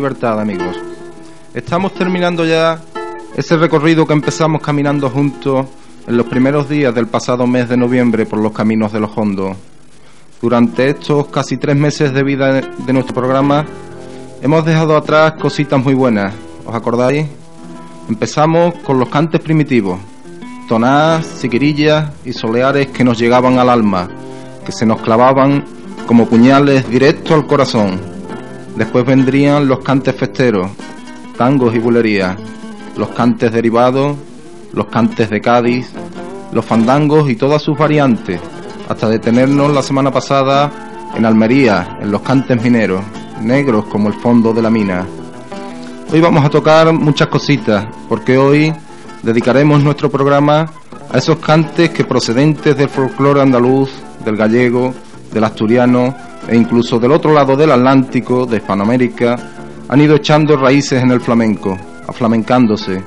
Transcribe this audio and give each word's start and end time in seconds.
Libertad, 0.00 0.40
amigos. 0.40 0.78
Estamos 1.52 1.92
terminando 1.92 2.46
ya 2.46 2.80
ese 3.36 3.58
recorrido 3.58 4.06
que 4.06 4.14
empezamos 4.14 4.62
caminando 4.62 5.10
juntos 5.10 5.66
en 6.06 6.16
los 6.16 6.24
primeros 6.24 6.70
días 6.70 6.94
del 6.94 7.06
pasado 7.06 7.46
mes 7.46 7.68
de 7.68 7.76
noviembre 7.76 8.24
por 8.24 8.38
los 8.38 8.52
caminos 8.52 8.94
de 8.94 9.00
los 9.00 9.10
hondos. 9.14 9.58
Durante 10.40 10.88
estos 10.88 11.26
casi 11.26 11.58
tres 11.58 11.76
meses 11.76 12.14
de 12.14 12.22
vida 12.22 12.62
de 12.62 12.92
nuestro 12.94 13.14
programa 13.14 13.66
hemos 14.40 14.64
dejado 14.64 14.96
atrás 14.96 15.32
cositas 15.32 15.84
muy 15.84 15.92
buenas. 15.92 16.32
¿Os 16.64 16.74
acordáis? 16.74 17.26
Empezamos 18.08 18.76
con 18.76 18.98
los 18.98 19.10
cantes 19.10 19.42
primitivos, 19.42 20.00
tonadas, 20.66 21.26
siquirillas 21.26 22.10
y 22.24 22.32
soleares 22.32 22.86
que 22.86 23.04
nos 23.04 23.18
llegaban 23.18 23.58
al 23.58 23.68
alma, 23.68 24.08
que 24.64 24.72
se 24.72 24.86
nos 24.86 25.02
clavaban 25.02 25.62
como 26.06 26.26
puñales 26.26 26.88
directo 26.88 27.34
al 27.34 27.46
corazón. 27.46 28.19
Después 28.76 29.04
vendrían 29.04 29.68
los 29.68 29.80
cantes 29.80 30.14
festeros, 30.14 30.70
tangos 31.36 31.74
y 31.74 31.78
bulerías, 31.78 32.36
los 32.96 33.08
cantes 33.10 33.52
derivados, 33.52 34.16
los 34.72 34.86
cantes 34.86 35.30
de 35.30 35.40
Cádiz, 35.40 35.90
los 36.52 36.64
fandangos 36.64 37.28
y 37.30 37.36
todas 37.36 37.62
sus 37.62 37.76
variantes, 37.76 38.40
hasta 38.88 39.08
detenernos 39.08 39.72
la 39.72 39.82
semana 39.82 40.10
pasada 40.10 40.70
en 41.14 41.24
Almería, 41.24 41.98
en 42.00 42.10
los 42.10 42.22
cantes 42.22 42.62
mineros, 42.62 43.02
negros 43.42 43.86
como 43.86 44.08
el 44.08 44.14
fondo 44.14 44.52
de 44.52 44.62
la 44.62 44.70
mina. 44.70 45.06
Hoy 46.12 46.20
vamos 46.20 46.44
a 46.44 46.50
tocar 46.50 46.92
muchas 46.92 47.28
cositas, 47.28 47.86
porque 48.08 48.36
hoy 48.36 48.72
dedicaremos 49.22 49.82
nuestro 49.82 50.10
programa 50.10 50.70
a 51.12 51.18
esos 51.18 51.38
cantes 51.38 51.90
que 51.90 52.04
procedentes 52.04 52.76
del 52.76 52.88
folclore 52.88 53.40
andaluz, 53.40 53.90
del 54.24 54.36
gallego, 54.36 54.94
del 55.32 55.44
asturiano 55.44 56.14
e 56.48 56.56
incluso 56.56 56.98
del 56.98 57.12
otro 57.12 57.32
lado 57.32 57.56
del 57.56 57.72
Atlántico, 57.72 58.46
de 58.46 58.58
Hispanoamérica, 58.58 59.36
han 59.88 60.00
ido 60.00 60.16
echando 60.16 60.56
raíces 60.56 61.02
en 61.02 61.10
el 61.10 61.20
flamenco, 61.20 61.76
aflamencándose 62.06 63.02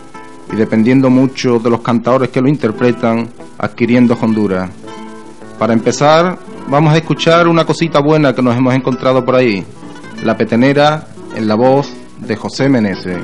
y 0.51 0.55
dependiendo 0.55 1.09
mucho 1.09 1.59
de 1.59 1.69
los 1.69 1.81
cantadores 1.81 2.29
que 2.29 2.41
lo 2.41 2.49
interpretan, 2.49 3.29
adquiriendo 3.57 4.17
hondura. 4.21 4.69
Para 5.57 5.73
empezar, 5.73 6.37
vamos 6.67 6.93
a 6.93 6.97
escuchar 6.97 7.47
una 7.47 7.65
cosita 7.65 7.99
buena 7.99 8.33
que 8.33 8.41
nos 8.41 8.55
hemos 8.55 8.73
encontrado 8.73 9.23
por 9.23 9.35
ahí, 9.35 9.63
la 10.23 10.37
petenera 10.37 11.07
en 11.35 11.47
la 11.47 11.55
voz 11.55 11.91
de 12.19 12.35
José 12.35 12.69
Meneses. 12.69 13.19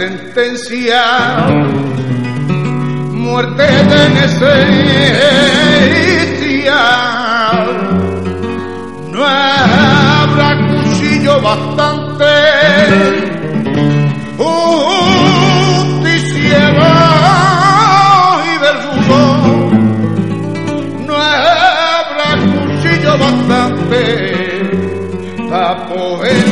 sentencia, 0.00 1.02
muerte 3.12 3.64
de 3.64 4.02
necesidad. 4.20 4.86
No 9.12 9.20
habrá 9.26 10.50
cuchillo 10.68 11.34
bastante, 11.42 12.34
justiciero 14.38 15.18
y 18.46 18.52
verdugo. 18.64 19.20
No 21.06 21.14
habrá 21.14 22.30
cuchillo 22.54 23.12
bastante 23.18 24.02
para 25.50 25.72
poder 25.88 26.49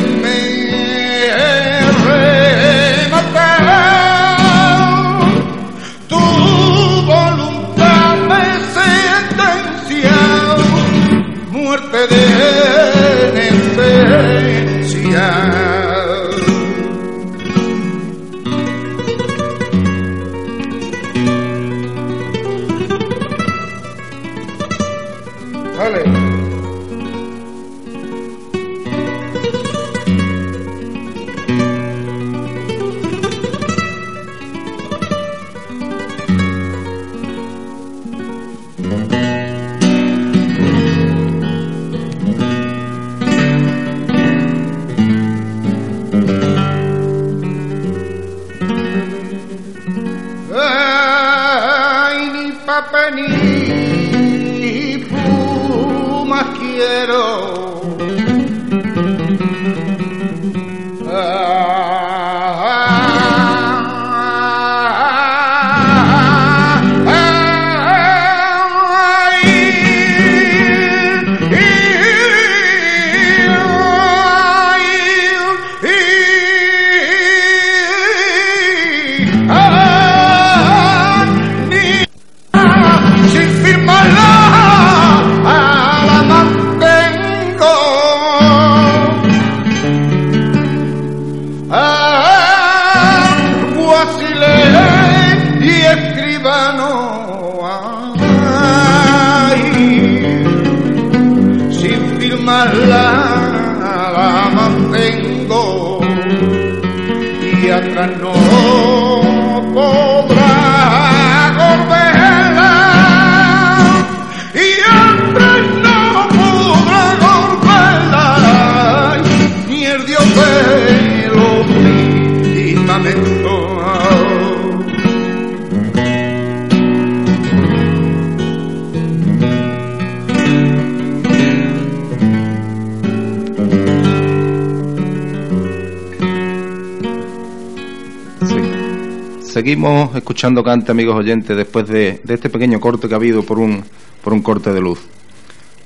Seguimos 139.68 140.16
escuchando 140.16 140.64
cante, 140.64 140.92
amigos 140.92 141.14
oyentes, 141.14 141.54
después 141.54 141.86
de, 141.86 142.22
este 142.26 142.48
pequeño 142.48 142.80
corte 142.80 143.06
que 143.06 143.12
ha 143.12 143.18
habido 143.18 143.42
por 143.42 143.58
un, 143.58 143.84
por 144.24 144.32
un 144.32 144.40
corte 144.40 144.72
de 144.72 144.80
luz. 144.80 144.98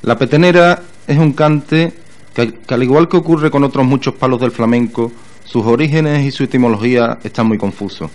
La 0.02 0.16
petenera 0.16 0.80
es 1.04 1.18
un 1.18 1.32
cante 1.32 1.92
que, 2.32 2.52
que, 2.52 2.74
al 2.74 2.84
igual 2.84 3.08
que 3.08 3.16
ocurre 3.16 3.50
con 3.50 3.64
otros 3.64 3.84
muchos 3.84 4.14
palos 4.14 4.40
del 4.40 4.52
flamenco, 4.52 5.10
sus 5.42 5.66
orígenes 5.66 6.24
y 6.24 6.30
su 6.30 6.44
etimología 6.44 7.18
están 7.24 7.48
muy 7.48 7.58
confusos. 7.58 8.08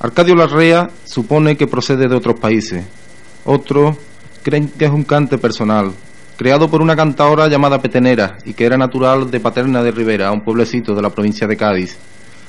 Arcadio 0.00 0.34
Larrea 0.34 0.90
supone 1.04 1.56
que 1.56 1.68
procede 1.68 2.08
de 2.08 2.16
otros 2.16 2.40
países. 2.40 2.84
Otros 3.44 3.96
creen 4.42 4.72
que 4.76 4.86
es 4.86 4.90
un 4.90 5.04
cante 5.04 5.38
personal, 5.38 5.92
creado 6.36 6.68
por 6.68 6.82
una 6.82 6.96
cantadora 6.96 7.46
llamada 7.46 7.80
Petenera 7.80 8.38
y 8.44 8.54
que 8.54 8.64
era 8.64 8.76
natural 8.76 9.30
de 9.30 9.38
Paterna 9.38 9.84
de 9.84 9.92
Rivera, 9.92 10.32
un 10.32 10.42
pueblecito 10.42 10.96
de 10.96 11.02
la 11.02 11.10
provincia 11.10 11.46
de 11.46 11.56
Cádiz. 11.56 11.96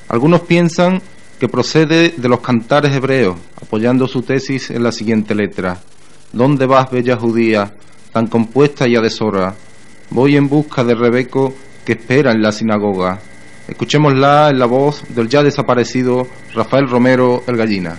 Algunos 0.10 0.42
piensan 0.42 1.04
que 1.42 1.50
procede 1.50 2.14
de 2.16 2.30
los 2.30 2.40
cantares 2.42 2.96
hebreos, 2.96 3.36
apoyando 3.60 4.08
su 4.08 4.22
tesis 4.22 4.70
en 4.70 4.84
la 4.84 4.92
siguiente 4.92 5.34
letra. 5.34 5.80
¿Dónde 6.32 6.68
vas, 6.68 6.92
bella 6.92 7.18
judía, 7.18 7.74
tan 8.14 8.28
compuesta 8.28 8.88
y 8.88 8.96
adesora? 8.96 9.56
Voy 10.12 10.36
en 10.36 10.48
busca 10.48 10.84
de 10.84 10.94
Rebeco 10.94 11.56
que 11.84 11.94
espera 11.94 12.32
en 12.32 12.44
la 12.44 12.52
sinagoga. 12.52 13.22
Escuchémosla 13.68 14.52
en 14.52 14.60
la 14.60 14.68
voz 14.68 15.04
del 15.16 15.30
ya 15.30 15.42
desaparecido 15.42 16.28
Rafael 16.54 16.88
Romero 16.88 17.42
el 17.48 17.58
Gallina. 17.58 17.98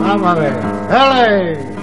Vamos 0.00 0.26
a 0.26 0.34
ver. 0.34 1.75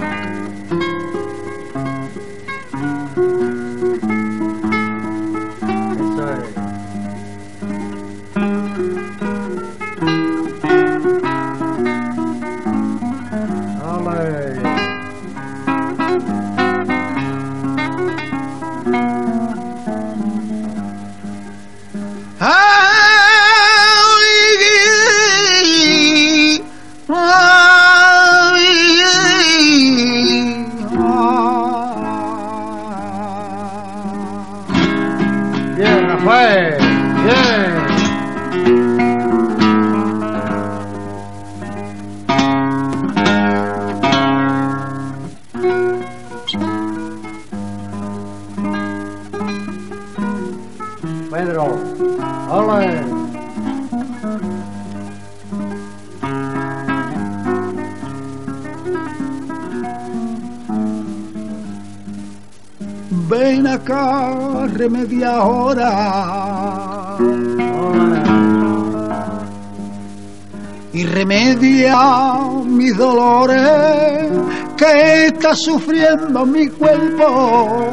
Sufriendo 75.54 76.44
mi 76.46 76.68
cuerpo, 76.68 77.90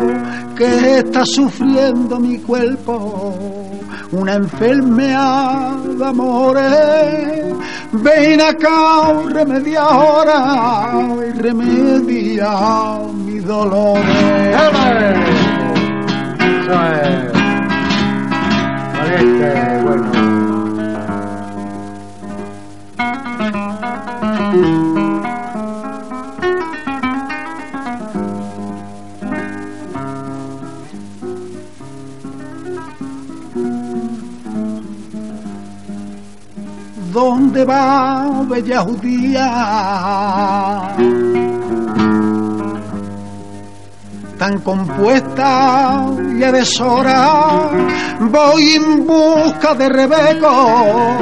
que 0.56 1.00
está 1.00 1.26
sufriendo 1.26 2.20
mi 2.20 2.38
cuerpo, 2.40 3.36
una 4.12 4.36
enfermedad 4.36 5.76
de 5.78 6.06
amores. 6.06 7.56
Ven 7.94 8.42
acá, 8.42 9.14
remedia 9.30 9.82
ahora 9.82 11.02
y 11.28 11.40
remedia 11.40 13.00
mis 13.26 13.46
dolores. 13.46 14.06
Eso. 19.84 20.31
Bella 38.62 38.82
judía? 38.82 39.48
Tan 44.38 44.60
compuesta 44.62 46.06
y 46.38 46.44
a 46.44 46.52
deshora, 46.52 47.70
voy 48.20 48.74
en 48.74 49.06
busca 49.06 49.76
de 49.76 49.90
Rebeco, 49.90 51.18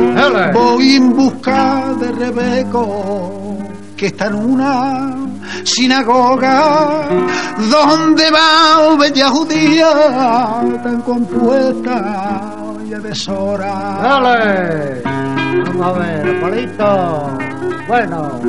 voy 0.53 0.95
en 0.95 1.15
busca 1.15 1.93
de 1.99 2.11
Rebeco, 2.11 3.57
que 3.97 4.07
está 4.07 4.27
en 4.27 4.35
una 4.35 5.15
sinagoga. 5.63 7.09
¿Dónde 7.57 8.31
va, 8.31 8.95
bella 8.97 9.29
judía? 9.29 10.61
Tan 10.81 11.01
compuesta 11.01 12.55
y 12.87 12.93
a 12.93 12.99
deshora. 12.99 13.99
¡Dale! 14.01 15.38
Vamos 15.65 15.81
a 15.81 15.91
ver, 15.99 16.41
Polito. 16.41 17.37
Bueno. 17.87 18.39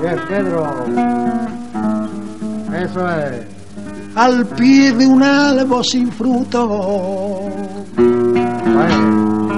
Bien, 0.00 0.18
Pedro. 0.28 0.84
Eso 2.74 3.08
es. 3.08 3.46
Al 4.16 4.46
pie 4.46 4.92
de 4.92 5.06
un 5.06 5.22
albo 5.22 5.82
sin 5.82 6.12
fruto. 6.12 7.48
Bueno. 7.96 9.48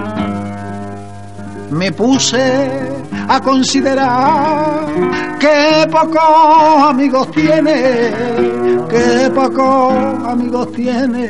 Me 1.71 1.93
puse 1.93 2.96
a 3.29 3.41
considerar 3.41 4.87
que 5.39 5.87
pocos 5.91 6.91
amigos 6.91 7.31
tiene, 7.33 8.13
que 8.89 9.31
pocos 9.35 9.95
amigos 10.27 10.73
tiene, 10.73 11.25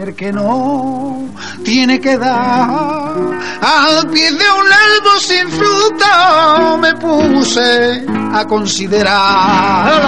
el 0.00 0.14
que 0.14 0.32
no 0.32 1.28
tiene 1.64 2.00
que 2.00 2.16
dar. 2.16 3.14
Al 3.60 4.08
pie 4.08 4.30
de 4.30 4.36
un 4.36 4.66
árbol 4.72 5.20
sin 5.20 5.48
fruto 5.48 6.78
me 6.78 6.94
puse 6.94 8.04
a 8.32 8.46
considerar. 8.46 10.00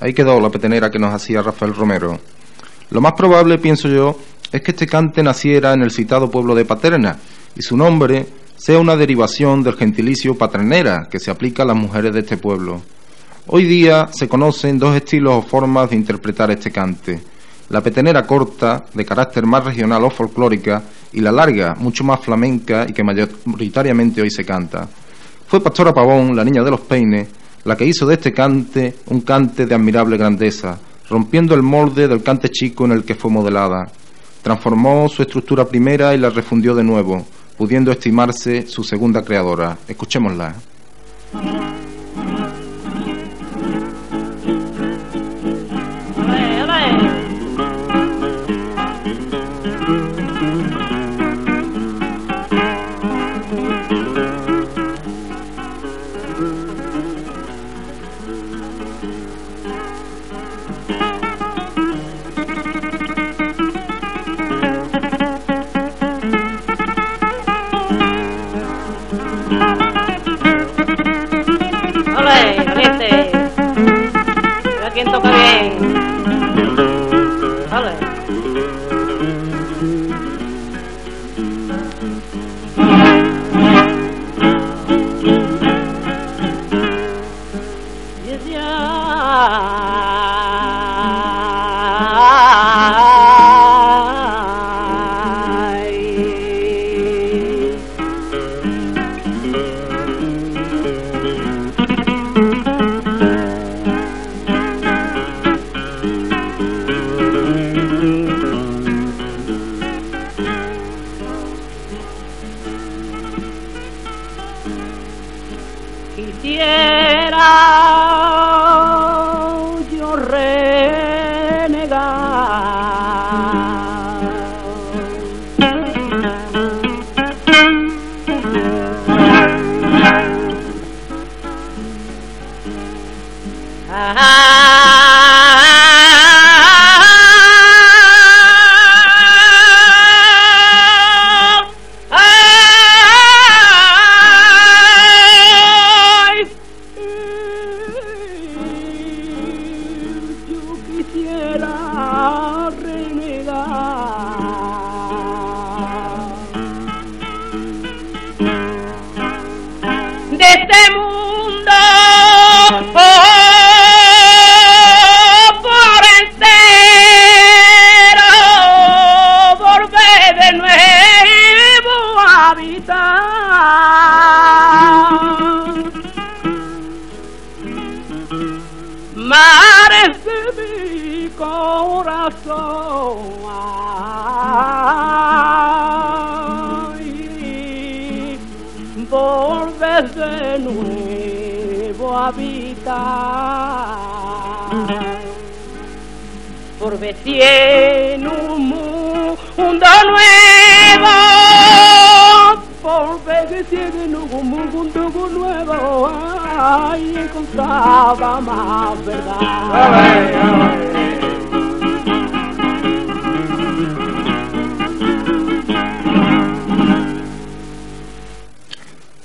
Ahí 0.00 0.14
quedó 0.14 0.40
la 0.40 0.48
petenera 0.48 0.90
que 0.90 0.98
nos 0.98 1.12
hacía 1.12 1.42
Rafael 1.42 1.74
Romero. 1.74 2.18
Lo 2.90 3.00
más 3.00 3.12
probable, 3.12 3.58
pienso 3.58 3.88
yo, 3.88 4.16
es 4.50 4.62
que 4.62 4.72
este 4.72 4.86
cante 4.86 5.22
naciera 5.22 5.72
en 5.72 5.82
el 5.82 5.92
citado 5.92 6.28
pueblo 6.28 6.56
de 6.56 6.64
Paterna 6.64 7.16
y 7.56 7.62
su 7.62 7.76
nombre 7.76 8.26
sea 8.56 8.78
una 8.80 8.96
derivación 8.96 9.62
del 9.62 9.76
gentilicio 9.76 10.36
paternera 10.36 11.06
que 11.08 11.20
se 11.20 11.30
aplica 11.30 11.62
a 11.62 11.66
las 11.66 11.76
mujeres 11.76 12.12
de 12.12 12.20
este 12.20 12.36
pueblo. 12.36 12.82
Hoy 13.46 13.64
día 13.64 14.08
se 14.12 14.28
conocen 14.28 14.78
dos 14.78 14.94
estilos 14.96 15.34
o 15.34 15.42
formas 15.42 15.90
de 15.90 15.96
interpretar 15.96 16.50
este 16.50 16.72
cante. 16.72 17.20
La 17.68 17.80
petenera 17.80 18.26
corta, 18.26 18.84
de 18.92 19.04
carácter 19.04 19.46
más 19.46 19.64
regional 19.64 20.02
o 20.04 20.10
folclórica, 20.10 20.82
y 21.12 21.20
la 21.20 21.30
larga, 21.30 21.76
mucho 21.78 22.02
más 22.02 22.20
flamenca 22.20 22.86
y 22.88 22.92
que 22.92 23.04
mayoritariamente 23.04 24.20
hoy 24.20 24.30
se 24.30 24.44
canta. 24.44 24.88
Fue 25.46 25.60
Pastora 25.60 25.94
Pavón, 25.94 26.34
la 26.34 26.44
niña 26.44 26.64
de 26.64 26.70
los 26.72 26.80
peines, 26.80 27.28
la 27.64 27.76
que 27.76 27.84
hizo 27.84 28.04
de 28.06 28.14
este 28.14 28.32
cante 28.32 28.96
un 29.06 29.20
cante 29.20 29.66
de 29.66 29.74
admirable 29.74 30.16
grandeza, 30.16 30.78
rompiendo 31.10 31.54
el 31.54 31.62
molde 31.62 32.06
del 32.08 32.22
cante 32.22 32.48
chico 32.48 32.84
en 32.86 32.92
el 32.92 33.04
que 33.04 33.16
fue 33.16 33.30
modelada. 33.30 33.90
Transformó 34.42 35.08
su 35.08 35.22
estructura 35.22 35.66
primera 35.66 36.14
y 36.14 36.18
la 36.18 36.30
refundió 36.30 36.74
de 36.74 36.84
nuevo, 36.84 37.26
pudiendo 37.58 37.90
estimarse 37.90 38.66
su 38.66 38.84
segunda 38.84 39.22
creadora. 39.22 39.76
Escuchémosla. 39.86 40.54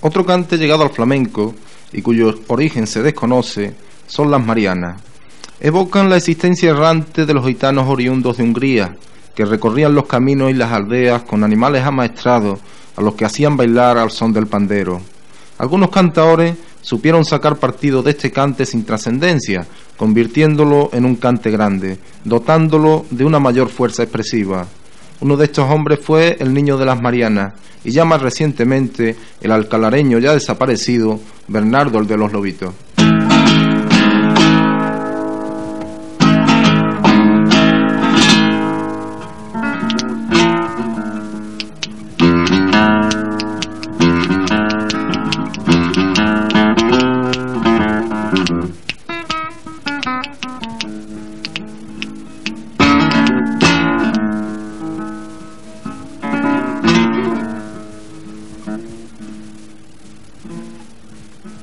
Otro 0.01 0.23
cante 0.23 0.57
llegado 0.57 0.83
al 0.83 0.91
flamenco 0.91 1.55
y 1.91 2.01
cuyo 2.01 2.35
origen 2.47 2.85
se 2.85 3.01
desconoce 3.01 3.75
son 4.05 4.29
las 4.29 4.45
marianas. 4.45 5.01
Evocan 5.59 6.09
la 6.09 6.17
existencia 6.17 6.69
errante 6.69 7.25
de 7.25 7.33
los 7.33 7.45
gitanos 7.45 7.89
oriundos 7.89 8.37
de 8.37 8.43
Hungría, 8.43 8.95
que 9.33 9.45
recorrían 9.45 9.95
los 9.95 10.05
caminos 10.05 10.51
y 10.51 10.53
las 10.53 10.71
aldeas 10.71 11.23
con 11.23 11.43
animales 11.43 11.83
amaestrados 11.83 12.59
a 12.95 13.01
los 13.01 13.15
que 13.15 13.25
hacían 13.25 13.57
bailar 13.57 13.97
al 13.97 14.11
son 14.11 14.31
del 14.31 14.47
pandero. 14.47 15.01
Algunos 15.57 15.89
cantadores 15.89 16.55
supieron 16.81 17.25
sacar 17.25 17.57
partido 17.57 18.03
de 18.03 18.11
este 18.11 18.31
cante 18.31 18.65
sin 18.65 18.85
trascendencia, 18.85 19.65
convirtiéndolo 19.97 20.89
en 20.93 21.05
un 21.05 21.15
cante 21.15 21.51
grande, 21.51 21.97
dotándolo 22.23 23.05
de 23.09 23.25
una 23.25 23.39
mayor 23.39 23.69
fuerza 23.69 24.03
expresiva. 24.03 24.67
Uno 25.21 25.37
de 25.37 25.45
estos 25.45 25.69
hombres 25.69 25.99
fue 26.01 26.37
el 26.39 26.53
niño 26.53 26.77
de 26.77 26.85
las 26.85 27.01
Marianas 27.01 27.53
y 27.83 27.91
ya 27.91 28.03
más 28.03 28.21
recientemente 28.21 29.15
el 29.41 29.51
alcalareño 29.51 30.19
ya 30.19 30.33
desaparecido 30.33 31.19
Bernardo 31.47 31.99
el 31.99 32.07
de 32.07 32.17
los 32.17 32.31
Lobitos. 32.31 32.73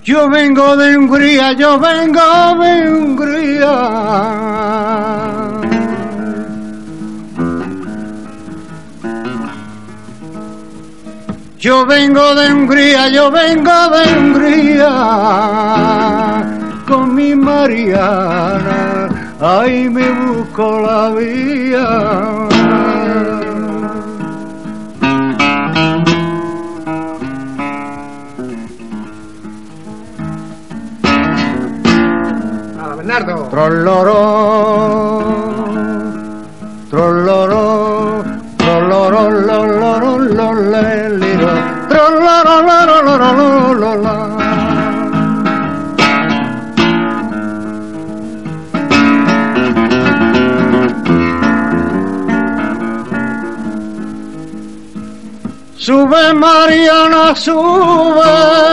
Yo 0.04 0.28
vengo 0.28 0.76
de 0.76 0.96
Hungría, 0.96 1.52
yo 1.52 1.78
vengo 1.78 2.58
de 2.60 2.90
Hungría. 2.90 3.72
Yo 11.56 11.86
vengo 11.86 12.34
de 12.34 12.52
Hungría, 12.52 13.08
yo 13.10 13.30
vengo 13.30 13.70
de 13.90 14.18
Hungría. 14.18 14.90
Con 16.88 17.14
mi 17.14 17.36
Mariana, 17.36 19.08
ahí 19.40 19.88
me 19.88 20.10
busco 20.10 20.80
la 20.80 21.10
vía. 21.10 22.51
Trolloró, 33.52 34.16
trolloró, 36.88 38.24
trolloró, 38.56 39.28
loloró, 39.28 40.18
loleliro, 40.38 41.50
trolloró, 41.86 42.54
loloró, 42.62 43.74
loloró. 43.74 44.38
Sube 55.76 56.32
Mariana, 56.32 57.34
sube. 57.34 58.72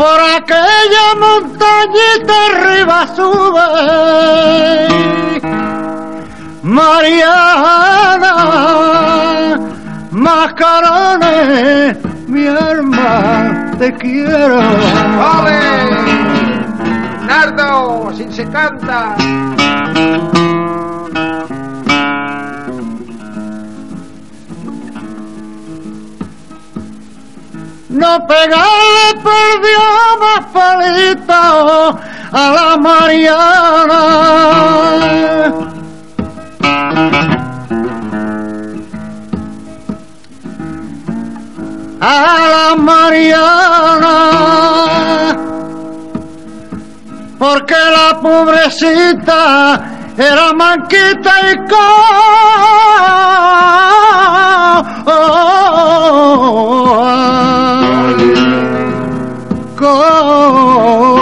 Por 0.00 0.18
aquella 0.38 1.06
montañita 1.24 2.34
arriba 2.50 2.98
sube 3.14 3.68
Mariana 6.62 8.34
Mascarones 10.10 11.98
mi 12.28 12.46
alma 12.46 13.72
te 13.78 13.92
quiero 13.98 14.60
¡Ole! 15.38 15.60
Bernardo, 17.30 18.08
así 18.08 18.26
se 18.32 18.44
canta. 18.48 19.14
No 27.90 28.26
pegarle 28.26 29.14
perdió 29.22 29.80
más 30.20 30.46
palito 30.52 31.98
a 32.32 32.50
la 32.52 32.76
Mariana. 32.76 34.02
A 42.02 42.48
la 42.48 42.76
Mariana, 42.76 44.16
porque 47.38 47.74
la 47.74 48.20
pobrecita 48.20 49.82
era 50.16 50.52
manquita 50.54 51.32
y 51.50 51.56
con, 51.68 51.80
con 59.80 61.16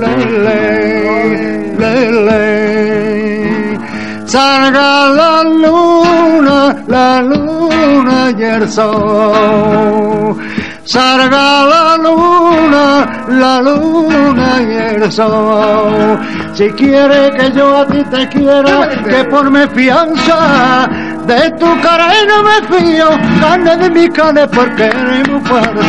lele, 0.00 1.76
lele. 1.78 3.78
Salga 4.26 4.90
la 5.18 5.34
luna, 5.42 6.58
la 6.88 7.20
luna 7.22 8.30
y 8.36 8.42
el 8.42 8.68
sol. 8.68 10.36
Salga 10.84 11.64
la 11.72 11.96
luna, 11.96 13.24
la 13.28 13.60
luna 13.60 14.62
y 14.62 14.72
el 14.94 15.12
sol. 15.12 16.18
Si 16.54 16.68
quiere 16.70 17.30
que 17.36 17.52
yo 17.52 17.76
a 17.76 17.86
ti 17.86 18.02
te 18.04 18.28
quiera, 18.28 18.88
que 19.08 19.24
por 19.24 19.50
mi 19.50 19.66
fianza 19.68 20.88
de 21.26 21.50
tu 21.52 21.80
cara 21.80 22.12
y 22.20 22.26
no 22.26 22.42
me 22.42 22.60
fío, 22.70 23.08
carne 23.40 23.76
de 23.76 23.90
mi 23.90 24.08
carne 24.08 24.46
porque 24.48 24.84
eres 24.84 25.28
muy 25.28 25.40
fuerte. 25.40 25.80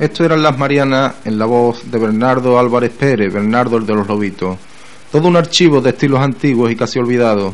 Esto 0.00 0.24
eran 0.24 0.42
las 0.42 0.56
Marianas 0.56 1.16
en 1.26 1.38
la 1.38 1.44
voz 1.44 1.90
de 1.90 1.98
Bernardo 1.98 2.58
Álvarez 2.58 2.90
Pérez, 2.90 3.30
Bernardo 3.30 3.76
el 3.76 3.84
de 3.84 3.94
los 3.94 4.08
Lobitos. 4.08 4.56
Todo 5.12 5.28
un 5.28 5.36
archivo 5.36 5.82
de 5.82 5.90
estilos 5.90 6.20
antiguos 6.20 6.72
y 6.72 6.76
casi 6.76 6.98
olvidados. 6.98 7.52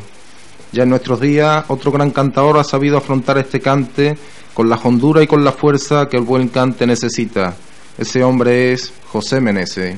Ya 0.71 0.85
en 0.85 0.91
nuestros 0.91 1.21
días, 1.21 1.65
otro 1.67 1.91
gran 1.91 2.13
cantador 2.13 2.59
ha 2.59 2.63
sabido 2.63 2.99
afrontar 2.99 3.37
este 3.39 3.61
cante 3.61 4.17
con 4.55 4.71
la 4.71 4.77
hondura 4.77 5.25
y 5.25 5.27
con 5.27 5.43
la 5.43 5.51
fuerza 5.51 6.09
que 6.09 6.19
el 6.19 6.23
buen 6.23 6.47
cante 6.47 6.87
necesita. 6.87 7.57
Ese 7.99 8.23
hombre 8.23 8.73
es 8.73 8.93
José 9.09 9.41
Menese. 9.41 9.97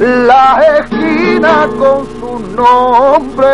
La 0.00 0.78
esquina 0.78 1.68
con 1.78 2.06
su 2.18 2.38
nombre. 2.54 3.52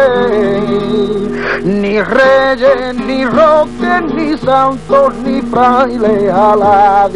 Ni 1.64 2.00
reyes, 2.00 2.94
ni 2.94 3.24
roques, 3.24 4.02
ni 4.14 4.37
santos, 4.38 5.14
ni 5.24 5.40
frailes 5.42 6.32
a 6.32 6.56
la 6.56 7.09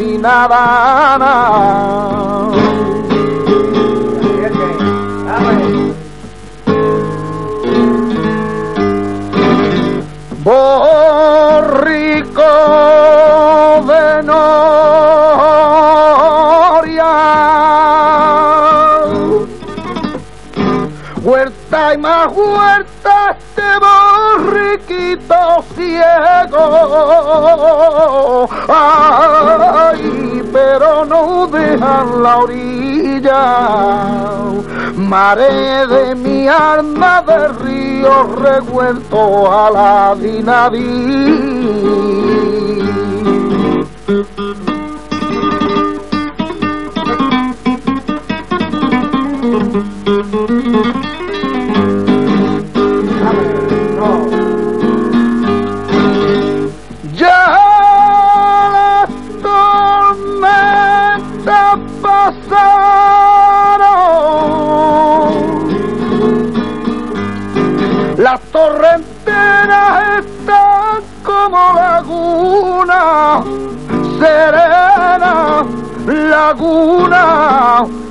huerta 21.90 21.94
y 21.94 21.98
más 21.98 22.32
huerta 22.32 23.36
este 23.38 23.62
borriquito 23.80 25.64
ciego. 25.74 26.66
Ay, 28.68 30.42
pero 30.52 31.04
no 31.04 31.46
dejan 31.46 32.22
la 32.22 32.36
orilla. 32.38 33.66
Mare 34.96 35.86
de 35.86 36.14
mi 36.14 36.48
alma 36.48 37.22
de 37.22 37.48
río 37.48 38.22
revuelto 38.36 39.50
a 39.52 39.70
la 39.70 40.14
dinaví. 40.16 41.40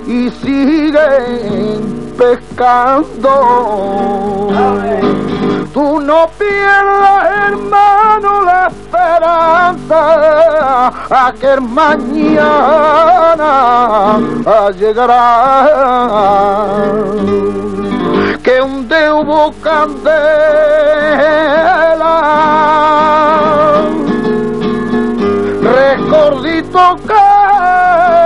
Y 0.08 0.30
siguen 0.42 2.14
pescando. 2.18 3.30
Tú 5.74 6.02
no 6.02 6.28
pierdas, 6.38 7.26
hermano, 7.48 8.42
la 8.44 8.68
esperanza, 8.68 10.02
a 11.10 11.32
que 11.40 11.60
mañana 11.62 12.50
llegará. 14.78 15.68
Que 18.44 18.62
un 18.62 18.88
Dios 18.88 19.24
hubo 19.24 19.54
candela, 19.62 20.16
recordito 25.62 26.98
que 27.06 28.19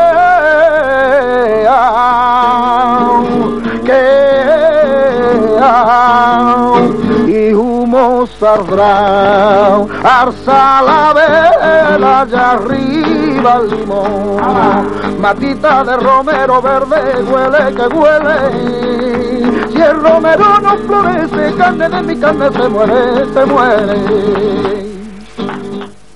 humo 8.53 8.65
saldrá, 8.67 9.75
arza 10.03 10.81
la 10.81 11.13
vela 11.13 12.21
allá 12.21 12.51
arriba 12.51 13.61
el 13.61 13.79
limón, 13.79 15.19
matita 15.19 15.83
de 15.83 15.97
romero 15.97 16.61
verde 16.61 17.23
huele 17.23 17.75
que 17.75 17.87
huele, 17.95 19.71
si 19.71 19.81
el 19.81 20.01
romero 20.01 20.59
no 20.59 20.77
florece, 20.77 21.55
carne 21.57 21.89
de 21.89 22.03
mi 22.03 22.15
carne 22.19 22.49
se 22.51 22.69
muere, 22.69 23.33
se 23.33 23.45
muere. 23.45 24.83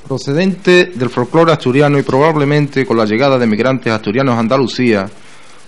Procedente 0.07 0.91
del 0.95 1.09
folclore 1.09 1.51
asturiano 1.51 1.99
y 1.99 2.03
probablemente 2.03 2.85
con 2.85 2.97
la 2.97 3.05
llegada 3.05 3.37
de 3.37 3.45
migrantes 3.45 3.91
asturianos 3.91 4.35
a 4.35 4.39
Andalucía, 4.39 5.09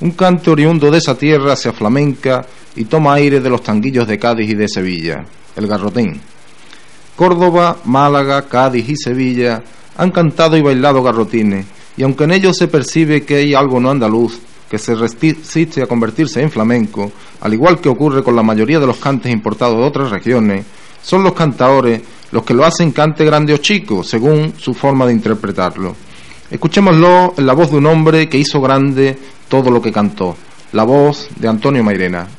un 0.01 0.11
cante 0.11 0.49
oriundo 0.49 0.89
de 0.89 0.99
esa 0.99 1.15
tierra 1.15 1.57
se 1.57 1.67
aflamenca 1.67 2.45
y 2.75 2.85
toma 2.85 3.15
aire 3.15 3.41
de 3.41 3.49
los 3.49 3.61
tanguillos 3.61 4.07
de 4.07 4.17
Cádiz 4.17 4.49
y 4.49 4.55
de 4.55 4.69
Sevilla, 4.69 5.25
el 5.57 5.67
garrotín. 5.67 6.21
Córdoba, 7.19 7.75
Málaga, 7.83 8.43
Cádiz 8.43 8.87
y 8.87 8.95
Sevilla 8.95 9.61
han 9.97 10.09
cantado 10.09 10.55
y 10.55 10.61
bailado 10.61 11.03
garrotines, 11.03 11.65
y 11.97 12.03
aunque 12.03 12.23
en 12.23 12.31
ellos 12.31 12.55
se 12.55 12.69
percibe 12.69 13.25
que 13.25 13.35
hay 13.35 13.53
algo 13.53 13.81
no 13.81 13.89
andaluz, 13.89 14.39
que 14.71 14.77
se 14.77 14.95
resiste 14.95 15.81
a 15.81 15.85
convertirse 15.85 16.41
en 16.41 16.49
flamenco, 16.49 17.11
al 17.41 17.53
igual 17.53 17.81
que 17.81 17.89
ocurre 17.89 18.23
con 18.23 18.37
la 18.37 18.41
mayoría 18.41 18.79
de 18.79 18.87
los 18.87 18.99
cantes 18.99 19.33
importados 19.33 19.75
de 19.75 19.83
otras 19.83 20.11
regiones, 20.11 20.65
son 21.03 21.21
los 21.21 21.33
cantadores 21.33 22.01
los 22.31 22.43
que 22.43 22.53
lo 22.53 22.63
hacen 22.63 22.93
cante 22.93 23.25
grande 23.25 23.53
o 23.53 23.57
chico, 23.57 24.01
según 24.01 24.53
su 24.55 24.73
forma 24.73 25.05
de 25.05 25.11
interpretarlo. 25.11 25.97
Escuchémoslo 26.49 27.33
en 27.35 27.45
la 27.45 27.51
voz 27.51 27.69
de 27.69 27.79
un 27.79 27.87
hombre 27.87 28.29
que 28.29 28.37
hizo 28.37 28.61
grande 28.61 29.19
todo 29.49 29.69
lo 29.71 29.81
que 29.81 29.91
cantó, 29.91 30.37
la 30.71 30.85
voz 30.85 31.27
de 31.35 31.49
Antonio 31.49 31.83
Mairena. 31.83 32.38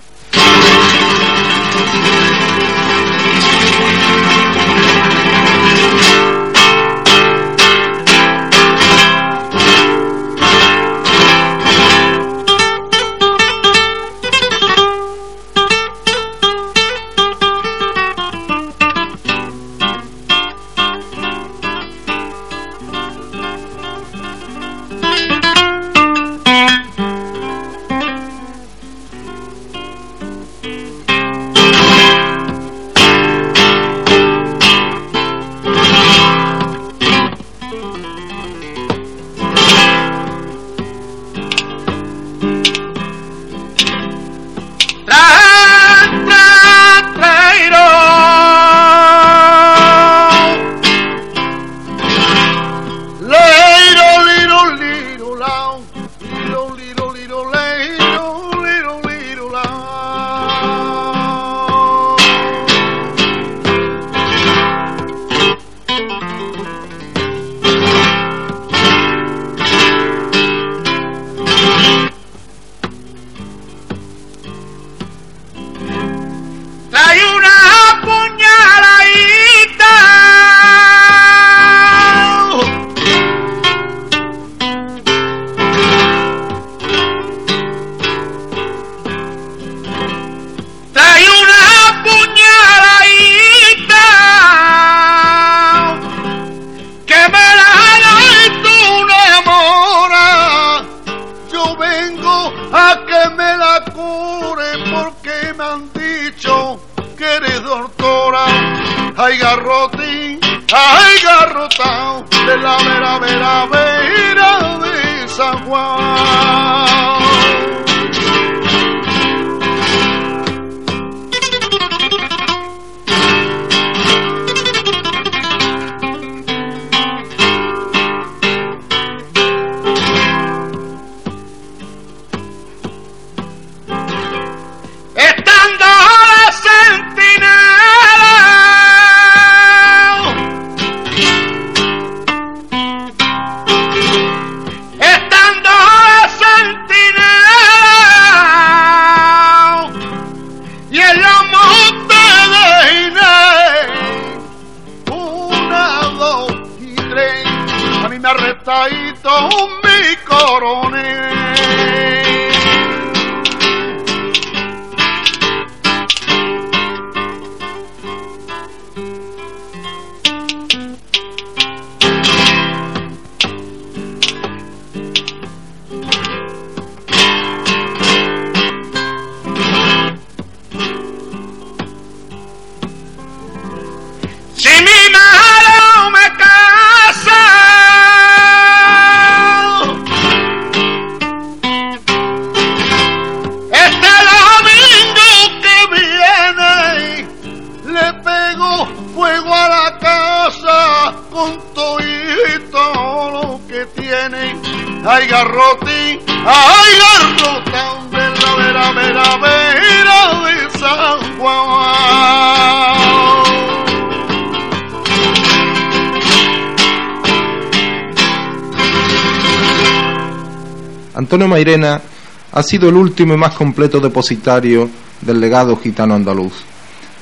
Ha 222.52 222.62
sido 222.62 222.88
el 222.88 222.96
último 222.96 223.34
y 223.34 223.36
más 223.36 223.54
completo 223.54 224.00
depositario 224.00 224.88
del 225.20 225.40
legado 225.40 225.76
gitano 225.76 226.14
andaluz. 226.14 226.52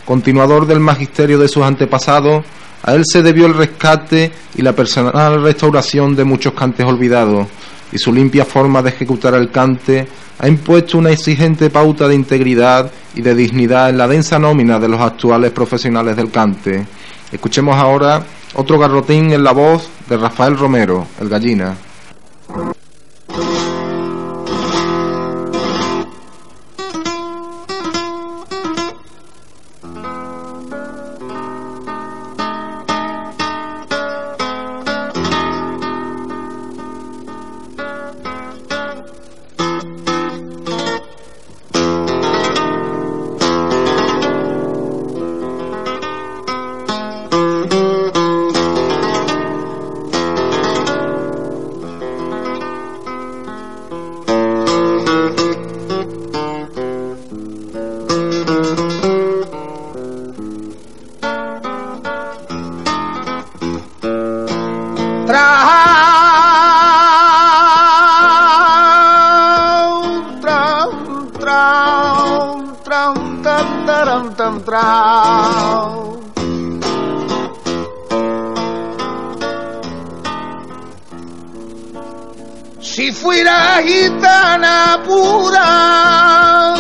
Continuador 0.05 0.67
del 0.67 0.81
magisterio 0.81 1.39
de 1.39 1.49
sus 1.49 1.63
antepasados, 1.65 2.45
a 2.83 2.95
él 2.95 3.05
se 3.05 3.23
debió 3.23 3.47
el 3.47 3.55
rescate 3.55 4.33
y 4.55 4.63
la 4.63 4.73
personal 4.73 5.43
restauración 5.43 6.15
de 6.15 6.25
muchos 6.25 6.55
cantes 6.55 6.87
olvidados, 6.87 7.47
y 7.93 7.99
su 7.99 8.13
limpia 8.13 8.45
forma 8.45 8.81
de 8.81 8.91
ejecutar 8.91 9.35
el 9.35 9.51
cante 9.51 10.07
ha 10.39 10.49
impuesto 10.49 10.99
una 10.99 11.11
exigente 11.11 11.69
pauta 11.69 12.07
de 12.07 12.15
integridad 12.15 12.91
y 13.15 13.23
de 13.23 13.35
dignidad 13.35 13.91
en 13.91 13.99
la 13.99 14.07
densa 14.07 14.39
nómina 14.39 14.79
de 14.79 14.89
los 14.89 15.01
actuales 15.01 15.51
profesionales 15.51 16.17
del 16.17 16.31
cante. 16.31 16.87
Escuchemos 17.33 17.77
ahora 17.77 18.23
otro 18.55 18.79
garrotín 18.79 19.33
en 19.33 19.43
la 19.43 19.53
voz 19.53 19.89
de 20.09 20.17
Rafael 20.17 20.57
Romero, 20.57 21.07
el 21.21 21.29
gallina. 21.29 21.77
Pura, 85.05 86.75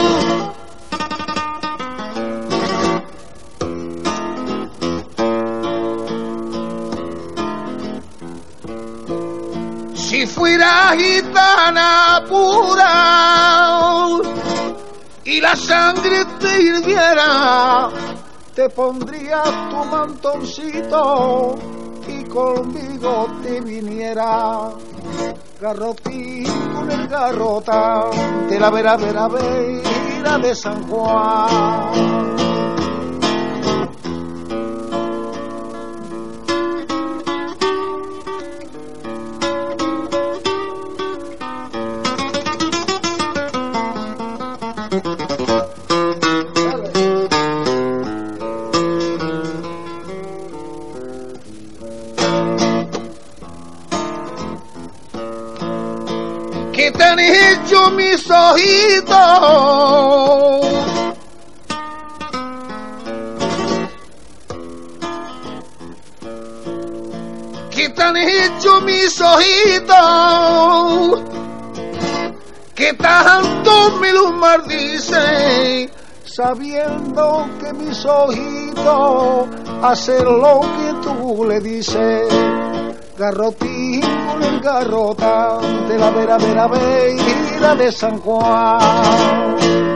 si 9.94 10.26
fuera 10.26 10.92
gitana 10.96 12.24
pura 12.28 13.38
y 15.24 15.40
la 15.40 15.54
sangre 15.54 16.24
te 16.40 16.62
hirviera, 16.62 17.90
te 18.54 18.68
pondría 18.70 19.42
tu 19.70 19.84
mantoncito 19.84 21.58
y 22.06 22.24
conmigo 22.24 23.28
te 23.42 23.60
viniera 23.60 24.72
garrotán 27.08 28.48
de 28.48 28.60
la 28.60 28.70
vera 28.70 28.96
vera 28.96 29.28
vera 29.28 30.38
de 30.38 30.54
San 30.54 30.86
Juan. 30.88 32.37
Mis 77.98 78.06
ojitos 78.06 79.48
hacen 79.82 80.24
lo 80.24 80.60
que 80.60 80.94
tú 81.02 81.44
le 81.44 81.60
dices 81.60 82.28
garrotín 83.18 84.00
con 84.00 84.42
el 84.42 84.60
garrotán 84.60 85.88
de 85.88 85.98
la 85.98 86.10
vera 86.10 86.38
vera 86.38 86.68
vera 86.68 87.74
de 87.74 87.90
San 87.90 88.18
Juan. 88.20 89.87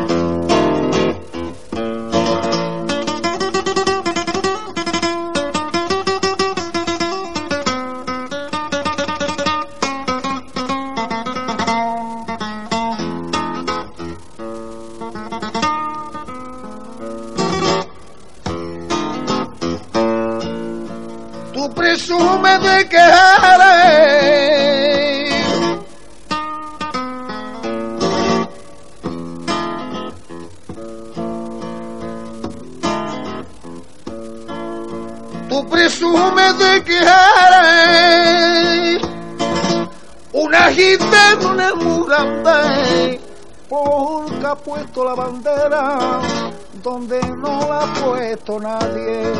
Puesto 44.64 45.04
la 45.04 45.14
bandera 45.14 46.20
donde 46.82 47.20
no 47.36 47.60
la 47.60 47.82
ha 47.82 47.94
puesto 47.94 48.58
nadie. 48.58 49.32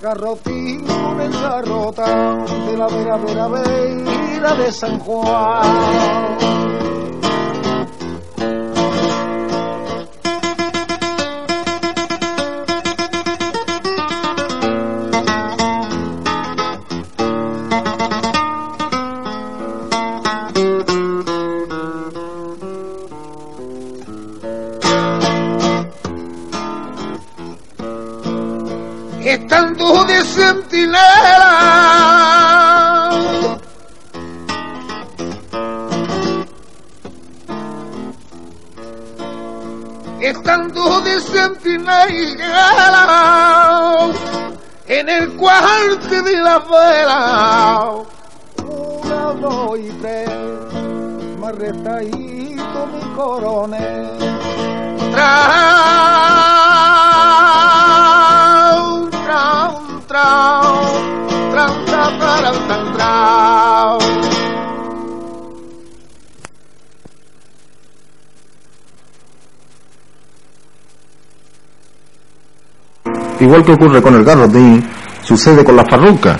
Garrotín 0.00 0.84
con 0.86 1.20
el 1.20 1.32
garrota 1.32 2.44
de 2.66 2.76
la 2.76 2.86
vera, 2.86 3.16
vera, 3.48 4.54
de 4.54 4.72
San 4.72 4.98
Juan. 5.00 6.65
Igual 73.40 73.62
que 73.62 73.72
ocurre 73.72 74.00
con 74.00 74.14
el 74.14 74.24
garrotín, 74.24 74.82
sucede 75.22 75.62
con 75.64 75.76
la 75.76 75.84
farruca, 75.84 76.38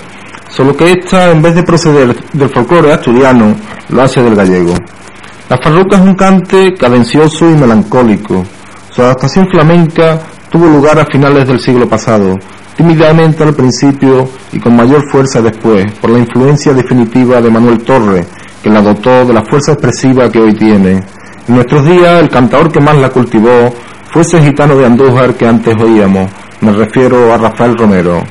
solo 0.48 0.74
que 0.74 0.92
esta, 0.92 1.30
en 1.30 1.42
vez 1.42 1.54
de 1.54 1.62
proceder 1.62 2.16
del 2.32 2.48
folclore 2.48 2.92
asturiano, 2.92 3.54
lo 3.90 4.02
hace 4.02 4.22
del 4.22 4.34
gallego. 4.34 4.74
La 5.48 5.58
farruca 5.58 5.96
es 5.96 6.02
un 6.02 6.14
cante 6.14 6.74
cadencioso 6.74 7.50
y 7.50 7.54
melancólico. 7.54 8.44
Su 8.90 9.02
adaptación 9.02 9.46
flamenca 9.50 10.18
tuvo 10.50 10.66
lugar 10.66 10.98
a 10.98 11.04
finales 11.04 11.46
del 11.46 11.60
siglo 11.60 11.86
pasado, 11.86 12.34
tímidamente 12.76 13.42
al 13.42 13.54
principio 13.54 14.28
y 14.52 14.58
con 14.58 14.74
mayor 14.74 15.02
fuerza 15.10 15.42
después, 15.42 15.84
por 16.00 16.10
la 16.10 16.18
influencia 16.20 16.72
definitiva 16.72 17.40
de 17.40 17.50
Manuel 17.50 17.82
Torre, 17.82 18.24
que 18.62 18.70
la 18.70 18.80
dotó 18.80 19.24
de 19.26 19.34
la 19.34 19.44
fuerza 19.44 19.72
expresiva 19.72 20.30
que 20.30 20.40
hoy 20.40 20.54
tiene. 20.54 21.02
En 21.46 21.54
nuestros 21.54 21.84
días, 21.84 22.20
el 22.20 22.28
cantador 22.28 22.72
que 22.72 22.80
más 22.80 22.96
la 22.96 23.10
cultivó 23.10 23.72
fue 24.10 24.22
ese 24.22 24.40
gitano 24.40 24.76
de 24.76 24.86
Andújar 24.86 25.34
que 25.34 25.46
antes 25.46 25.74
oíamos, 25.80 26.30
me 26.60 26.72
refiero 26.72 27.32
a 27.32 27.36
Rafael 27.36 27.76
Romero. 27.76 28.24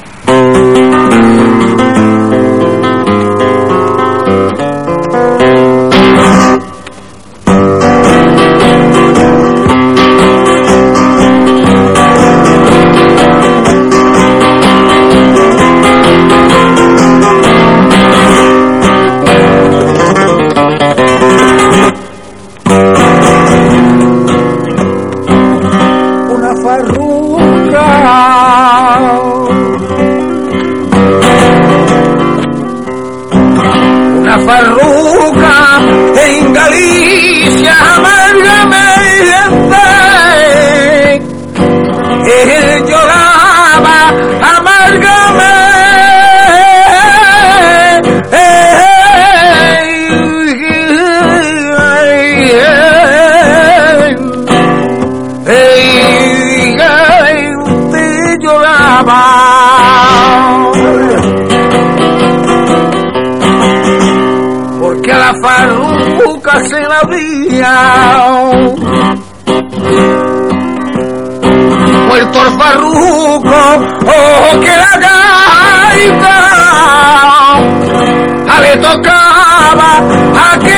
A 79.97 80.74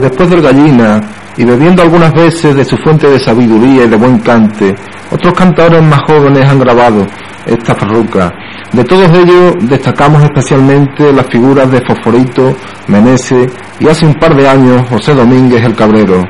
Después 0.00 0.30
del 0.30 0.42
gallina, 0.42 1.00
y 1.36 1.44
bebiendo 1.44 1.82
algunas 1.82 2.12
veces 2.12 2.54
de 2.54 2.64
su 2.64 2.76
fuente 2.76 3.08
de 3.08 3.18
sabiduría 3.20 3.84
y 3.84 3.88
de 3.88 3.96
buen 3.96 4.18
cante, 4.18 4.74
otros 5.10 5.32
cantadores 5.34 5.82
más 5.82 6.00
jóvenes 6.06 6.46
han 6.48 6.58
grabado 6.58 7.06
esta 7.46 7.74
farruca. 7.74 8.32
De 8.72 8.84
todos 8.84 9.08
ellos 9.10 9.54
destacamos 9.62 10.22
especialmente 10.24 11.12
las 11.12 11.26
figuras 11.26 11.70
de 11.70 11.80
Fosforito, 11.86 12.56
Menese 12.88 13.46
y 13.80 13.88
hace 13.88 14.06
un 14.06 14.14
par 14.14 14.34
de 14.34 14.48
años 14.48 14.88
José 14.88 15.14
Domínguez 15.14 15.64
el 15.64 15.74
Cabrero. 15.74 16.22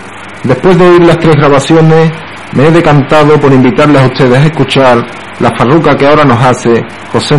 Después 0.45 0.79
de 0.79 0.89
oír 0.89 1.05
las 1.05 1.19
tres 1.19 1.37
grabaciones, 1.37 2.11
me 2.55 2.67
he 2.67 2.71
decantado 2.71 3.39
por 3.39 3.53
invitarles 3.53 4.03
a 4.03 4.07
ustedes 4.07 4.39
a 4.39 4.47
escuchar 4.47 5.07
la 5.41 5.51
farruca 5.57 5.97
que 5.97 6.07
ahora 6.07 6.25
nos 6.25 6.43
hace 6.45 6.83
José 7.13 7.37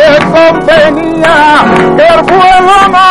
que 0.00 0.18
convenía 0.32 1.64
que 1.96 2.06
el 2.06 2.22
vuelo 2.22 2.88
no. 2.88 3.09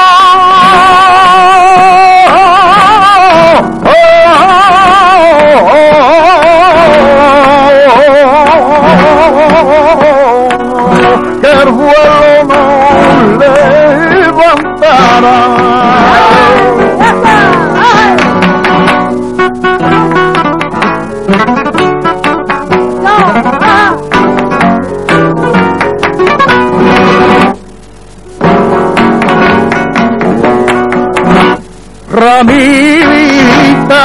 Ramita 32.30 34.04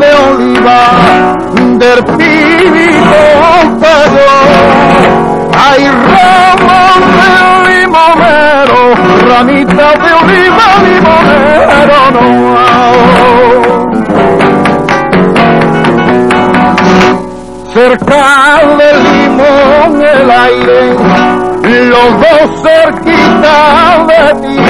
de 0.00 0.10
oliva 0.30 0.80
del 1.82 2.00
pibito 2.16 3.22
tallo 3.80 4.32
hay 5.62 5.82
ramos 6.10 7.00
de 7.18 7.30
limonero 7.68 8.80
ramita 9.28 9.88
de 10.04 10.10
oliva 10.20 10.68
limonero 10.86 12.00
no 12.14 12.26
cerca 17.74 18.22
del 18.78 18.96
limón 19.04 19.92
el 20.02 20.30
aire 20.30 20.80
los 21.90 22.10
dos 22.22 22.46
cerquita 22.62 23.56
de 24.08 24.20
ti 24.40 24.65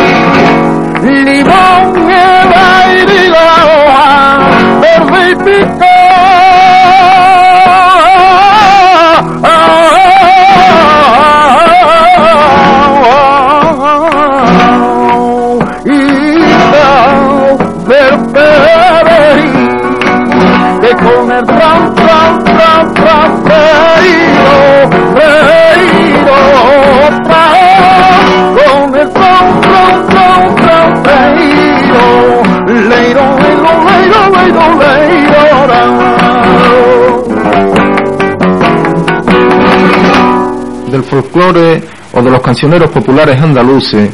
folclore 41.06 41.82
o 42.12 42.22
de 42.22 42.30
los 42.30 42.40
cancioneros 42.40 42.90
populares 42.90 43.40
andaluces 43.40 44.10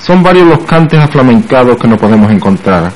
son 0.00 0.22
varios 0.22 0.46
los 0.46 0.58
cantes 0.64 1.00
aflamencados 1.00 1.76
que 1.78 1.88
nos 1.88 1.98
podemos 1.98 2.30
encontrar. 2.30 2.92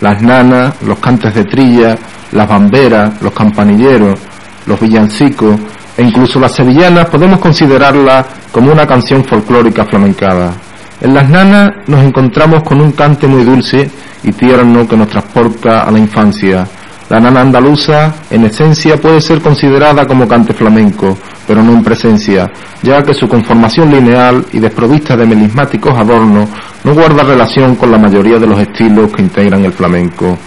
Las 0.00 0.20
nanas, 0.20 0.74
los 0.82 0.98
cantes 0.98 1.34
de 1.34 1.44
trilla, 1.44 1.96
las 2.32 2.48
bamberas, 2.48 3.20
los 3.22 3.32
campanilleros, 3.32 4.18
los 4.66 4.80
villancicos 4.80 5.58
e 5.96 6.02
incluso 6.02 6.38
las 6.38 6.52
sevillanas 6.52 7.06
podemos 7.06 7.38
considerarlas 7.38 8.26
como 8.50 8.72
una 8.72 8.86
canción 8.86 9.24
folclórica 9.24 9.84
flamencada. 9.84 10.52
En 11.00 11.14
las 11.14 11.28
nanas 11.28 11.70
nos 11.86 12.04
encontramos 12.04 12.62
con 12.62 12.80
un 12.80 12.92
cante 12.92 13.26
muy 13.26 13.44
dulce 13.44 13.90
y 14.22 14.32
tierno 14.32 14.86
que 14.86 14.96
nos 14.96 15.08
transporta 15.08 15.82
a 15.82 15.90
la 15.90 15.98
infancia. 15.98 16.66
La 17.08 17.20
nana 17.20 17.40
andaluza, 17.40 18.14
en 18.30 18.44
esencia, 18.44 18.96
puede 18.96 19.20
ser 19.20 19.40
considerada 19.40 20.06
como 20.06 20.28
cante 20.28 20.54
flamenco, 20.54 21.18
pero 21.52 21.62
no 21.62 21.72
en 21.74 21.84
presencia, 21.84 22.50
ya 22.82 23.02
que 23.02 23.12
su 23.12 23.28
conformación 23.28 23.90
lineal 23.90 24.46
y 24.54 24.58
desprovista 24.58 25.14
de 25.18 25.26
melismáticos 25.26 25.92
adornos 25.94 26.48
no 26.82 26.94
guarda 26.94 27.24
relación 27.24 27.76
con 27.76 27.90
la 27.90 27.98
mayoría 27.98 28.38
de 28.38 28.46
los 28.46 28.58
estilos 28.58 29.12
que 29.12 29.20
integran 29.20 29.62
el 29.62 29.72
flamenco. 29.74 30.38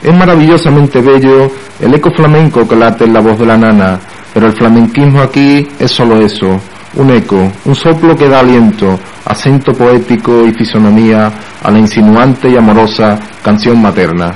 Es 0.00 0.16
maravillosamente 0.16 1.00
bello 1.00 1.50
el 1.80 1.92
eco 1.92 2.12
flamenco 2.12 2.68
que 2.68 2.76
late 2.76 3.06
en 3.06 3.12
la 3.12 3.18
voz 3.18 3.40
de 3.40 3.46
la 3.46 3.58
nana, 3.58 3.98
pero 4.32 4.46
el 4.46 4.52
flamenquismo 4.52 5.20
aquí 5.20 5.66
es 5.80 5.90
solo 5.90 6.20
eso, 6.20 6.60
un 6.94 7.10
eco, 7.10 7.50
un 7.64 7.74
soplo 7.74 8.14
que 8.14 8.28
da 8.28 8.38
aliento, 8.38 9.00
acento 9.24 9.72
poético 9.72 10.46
y 10.46 10.52
fisonomía 10.52 11.28
a 11.60 11.70
la 11.72 11.78
insinuante 11.80 12.48
y 12.48 12.56
amorosa 12.56 13.18
canción 13.42 13.82
materna. 13.82 14.32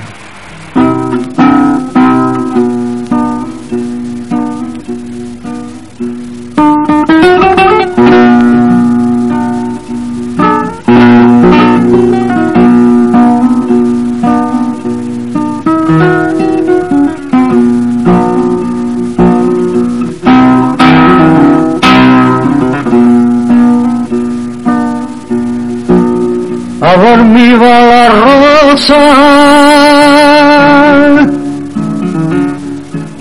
A 27.27 27.33
dormir 27.33 27.57
va 27.61 27.81
la 27.81 28.09
rosa 28.09 28.95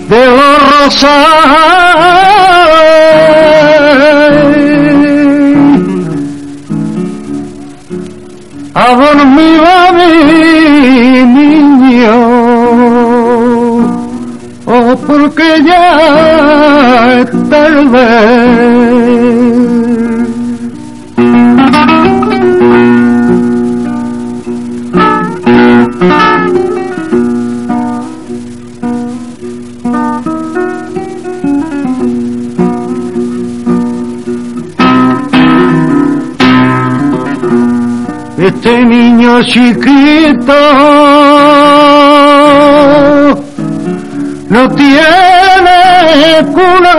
de 0.09 0.27
los 0.27 0.59
rosales 0.71 1.86
chiquito 39.57 40.53
no 44.51 44.69
tiene 44.75 46.47
cuna. 46.53 46.95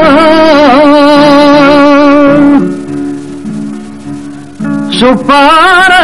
Su 4.89 5.09
padre 5.27 5.99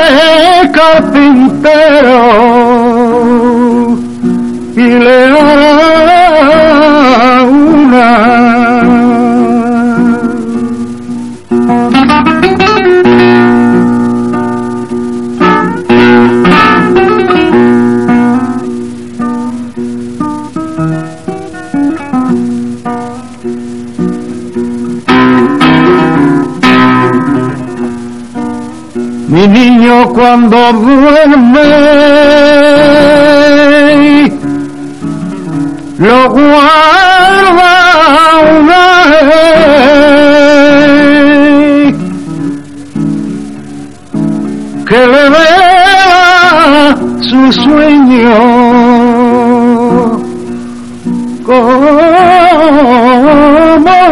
es 0.61 0.69
carpintero 0.69 2.42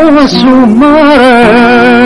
a. 0.04 2.01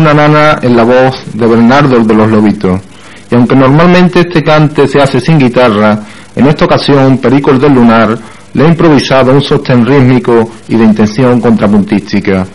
una 0.00 0.14
nana 0.14 0.58
en 0.62 0.74
la 0.74 0.82
voz 0.82 1.24
de 1.34 1.46
Bernardo 1.46 2.02
de 2.02 2.14
los 2.14 2.30
Lobitos. 2.30 2.80
Y 3.30 3.34
aunque 3.34 3.54
normalmente 3.54 4.20
este 4.20 4.42
cante 4.42 4.88
se 4.88 5.00
hace 5.00 5.20
sin 5.20 5.38
guitarra, 5.38 6.00
en 6.34 6.46
esta 6.46 6.64
ocasión 6.64 7.18
Perico 7.18 7.50
el 7.50 7.60
del 7.60 7.74
Lunar 7.74 8.18
le 8.54 8.64
ha 8.64 8.68
improvisado 8.68 9.32
un 9.32 9.42
sostén 9.42 9.84
rítmico 9.84 10.50
y 10.68 10.76
de 10.76 10.84
intención 10.84 11.38
contrapuntística. 11.40 12.46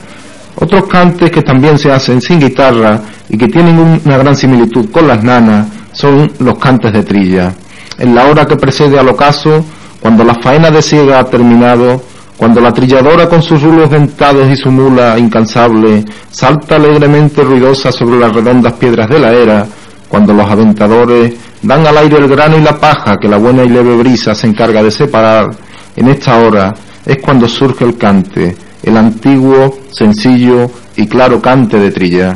Otros 0.55 0.87
cantes 0.87 1.29
que 1.29 1.43
también 1.43 1.77
se 1.77 1.91
hacen 1.91 2.19
sin 2.19 2.39
guitarra 2.39 2.99
y 3.29 3.37
que 3.37 3.47
tienen 3.47 4.01
una 4.03 4.17
gran 4.17 4.35
similitud 4.35 4.89
con 4.89 5.07
las 5.07 5.23
nanas 5.23 5.67
son 5.91 6.31
los 6.39 6.57
cantes 6.57 6.91
de 6.93 7.03
trilla. 7.03 7.53
En 7.99 8.15
la 8.15 8.25
hora 8.25 8.47
que 8.47 8.55
precede 8.55 8.97
al 8.97 9.07
ocaso, 9.09 9.63
cuando 10.01 10.23
la 10.23 10.35
faena 10.35 10.71
de 10.71 10.81
siega 10.81 11.19
ha 11.19 11.25
terminado, 11.25 12.01
cuando 12.37 12.59
la 12.59 12.71
trilladora 12.71 13.27
con 13.27 13.41
sus 13.41 13.61
rulos 13.61 13.89
dentados 13.89 14.49
y 14.49 14.55
su 14.55 14.69
mula 14.69 15.17
incansable 15.17 16.03
salta 16.29 16.75
alegremente 16.75 17.41
ruidosa 17.43 17.91
sobre 17.91 18.19
las 18.19 18.33
redondas 18.33 18.73
piedras 18.73 19.09
de 19.09 19.19
la 19.19 19.31
era, 19.31 19.65
cuando 20.07 20.33
los 20.33 20.49
aventadores 20.49 21.33
dan 21.61 21.87
al 21.87 21.97
aire 21.97 22.17
el 22.17 22.27
grano 22.27 22.57
y 22.57 22.61
la 22.61 22.77
paja 22.77 23.17
que 23.17 23.27
la 23.27 23.37
buena 23.37 23.63
y 23.63 23.69
leve 23.69 23.95
brisa 23.95 24.35
se 24.35 24.47
encarga 24.47 24.83
de 24.83 24.91
separar, 24.91 25.49
en 25.95 26.09
esta 26.09 26.37
hora 26.37 26.73
es 27.05 27.17
cuando 27.21 27.47
surge 27.47 27.85
el 27.85 27.97
cante, 27.97 28.55
el 28.83 28.97
antiguo, 28.97 29.79
sencillo 29.91 30.69
y 30.95 31.07
claro 31.07 31.41
cante 31.41 31.79
de 31.79 31.91
trilla. 31.91 32.35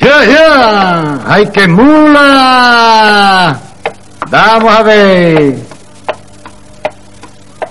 ¡Ya, 0.00 0.24
ya! 0.24 1.20
¡Ay, 1.26 1.48
qué 1.52 1.68
mula! 1.68 3.58
Vamos 4.30 4.74
a 4.74 4.82
ver. 4.82 5.65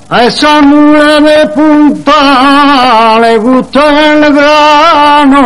A 0.08 0.26
esa 0.26 0.62
mula 0.62 1.20
de 1.20 1.48
punta 1.48 3.20
le 3.20 3.38
gusta 3.40 4.14
el 4.14 4.34
grano. 4.36 5.42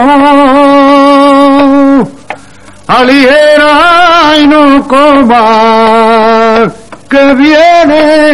Aliera 2.87 4.37
y 4.37 4.47
no 4.47 4.85
coma, 4.85 6.69
que 7.09 7.33
viene 7.35 8.31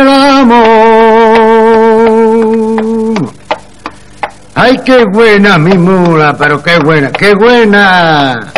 el 0.00 0.06
amor. 0.06 0.56
Ay, 4.54 4.78
qué 4.84 5.06
buena 5.06 5.56
mi 5.56 5.78
mula, 5.78 6.36
pero 6.36 6.62
qué 6.62 6.78
buena, 6.78 7.10
qué 7.10 7.34
buena. 7.34 8.52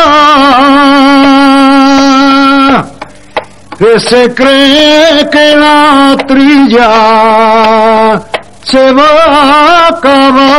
Que 3.79 3.99
se 4.01 4.35
cree 4.35 5.29
que 5.31 5.57
la 5.57 6.17
trilla 6.27 8.21
se 8.63 8.93
va 8.93 9.09
a 9.27 9.89
acabar. 9.89 10.53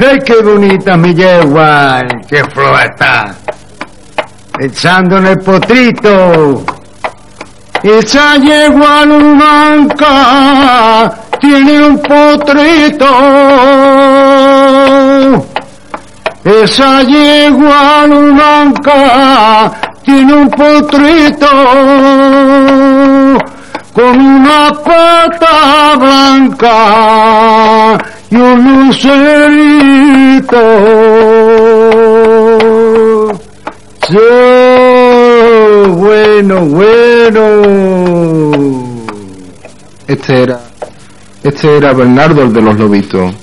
¡Ay, 0.00 0.18
qué 0.24 0.36
bonita 0.42 0.96
mi 0.96 1.12
yegua! 1.14 2.02
¡Qué 2.28 2.44
flor 2.44 2.80
está! 2.84 3.34
echando 4.58 5.18
en 5.18 5.26
el 5.26 5.38
potrito. 5.38 6.64
Esa 7.82 8.36
yegua 8.38 9.04
blanca 9.04 10.08
tiene 11.40 11.86
un 11.86 11.98
potrito. 11.98 13.06
Esa 16.44 17.02
yegua 17.02 18.06
blanca 18.06 19.72
tiene 20.02 20.32
un 20.32 20.50
potrito 20.50 21.46
con 23.92 24.20
una 24.20 24.72
pata 24.84 25.96
blanca 25.96 26.76
y 28.30 28.36
un 28.36 28.86
lucerito. 28.86 30.58
Yo, 34.08 35.88
bueno, 35.94 36.60
bueno. 36.66 37.42
Este 40.06 40.42
era, 40.44 40.60
este 41.42 41.76
era 41.76 41.92
Bernardo 41.92 42.42
el 42.42 42.52
de 42.52 42.60
los 42.60 42.78
Lobitos. 42.78 43.34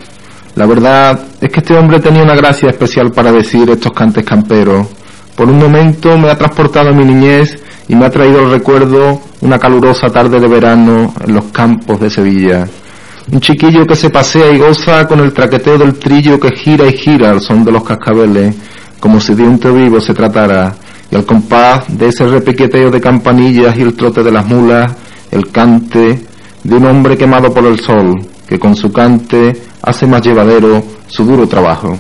La 0.56 0.66
verdad 0.66 1.20
es 1.41 1.50
que 1.50 1.60
este 1.60 1.78
hombre 1.78 2.00
tenía 2.00 2.24
una 2.24 2.36
gracia 2.36 2.70
especial 2.70 3.12
para 3.12 3.32
decir 3.32 3.70
estos 3.70 3.91
cantes 3.91 4.26
camperos. 4.26 4.88
Por 5.36 5.50
un 5.50 5.58
momento 5.58 6.18
me 6.18 6.30
ha 6.30 6.38
transportado 6.38 6.89
a 6.89 6.93
mi 6.93 7.04
niñez 7.04 7.58
y 7.88 7.96
me 7.96 8.06
ha 8.06 8.10
traído 8.10 8.39
al 8.39 8.52
recuerdo 8.52 9.22
una 9.41 9.60
calurosa 9.60 10.08
tarde 10.10 10.39
de 10.39 10.48
verano 10.48 11.14
en 11.26 11.36
los 11.36 11.46
campos 11.46 12.00
de 12.00 12.10
Sevilla. 12.10 12.68
Un 13.32 13.39
chiquillo 13.39 13.86
que 13.86 13.96
se 13.96 14.10
pasea 14.10 14.52
y 14.52 14.60
goza 14.60 15.08
con 15.08 15.20
el 15.20 15.34
traqueteo 15.34 15.78
del 15.78 15.96
trillo 15.96 16.39
que 16.39 16.52
gira 16.52 16.88
y 16.88 16.93
gira 16.93 17.32
al 17.32 17.41
son 17.41 17.66
de 17.66 17.72
los 17.72 17.84
cascabeles, 17.84 18.56
como 19.00 19.20
si 19.20 19.34
de 19.34 19.43
un 19.43 19.60
te 19.60 19.72
vivo 19.72 20.00
se 20.00 20.14
tratara, 20.14 20.74
y 21.12 21.16
al 21.16 21.26
compás 21.26 21.86
de 21.89 22.08
ese 22.08 22.26
repiqueteo 22.26 22.91
de 22.91 23.02
campanillas 23.02 23.76
y 23.78 23.82
el 23.82 23.93
trote 23.93 24.24
de 24.24 24.32
las 24.32 24.46
mulas, 24.46 24.96
el 25.32 25.52
cante 25.52 26.26
de 26.66 26.76
un 26.76 26.86
hombre 26.86 27.16
quemado 27.16 27.53
por 27.53 27.63
el 27.66 27.80
sol, 27.80 28.20
que 28.47 28.57
con 28.57 28.76
su 28.76 28.91
cante 28.91 29.53
hace 29.84 30.07
más 30.07 30.24
llevadero 30.24 30.84
su 31.07 31.24
duro 31.24 31.47
trabajo. 31.47 31.99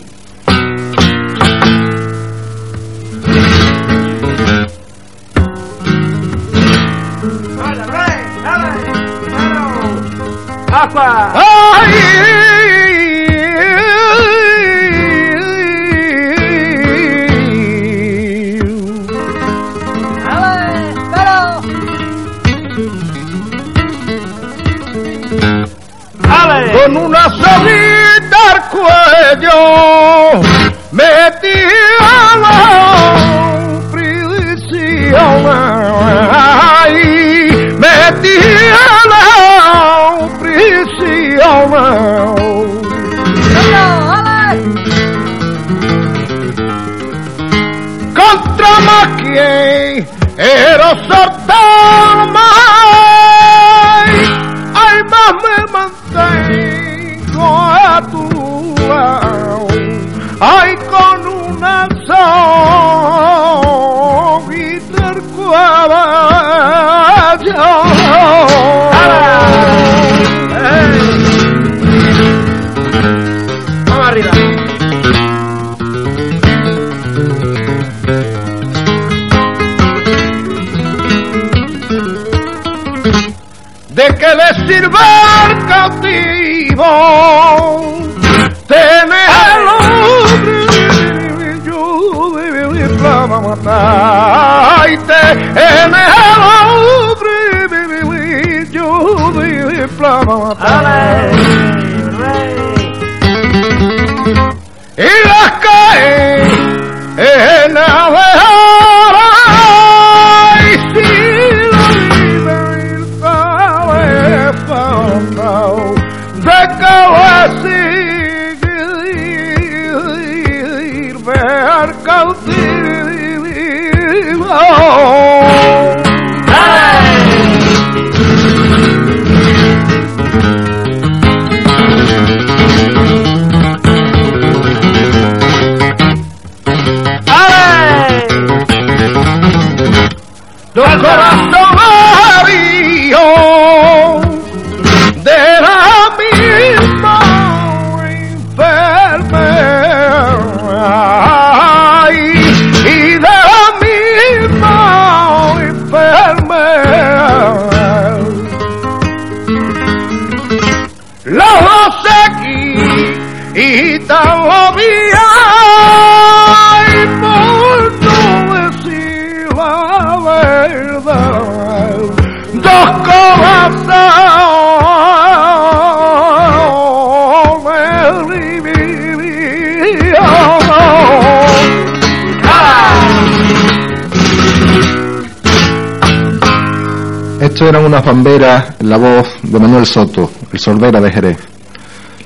Esto 187.55 187.69
eran 187.69 187.85
unas 187.85 188.03
bamberas 188.03 188.75
la 188.81 188.97
voz 188.97 189.29
de 189.41 189.57
Manuel 189.57 189.85
Soto, 189.85 190.29
el 190.51 190.59
sordera 190.59 190.99
de 190.99 191.09
Jerez. 191.09 191.37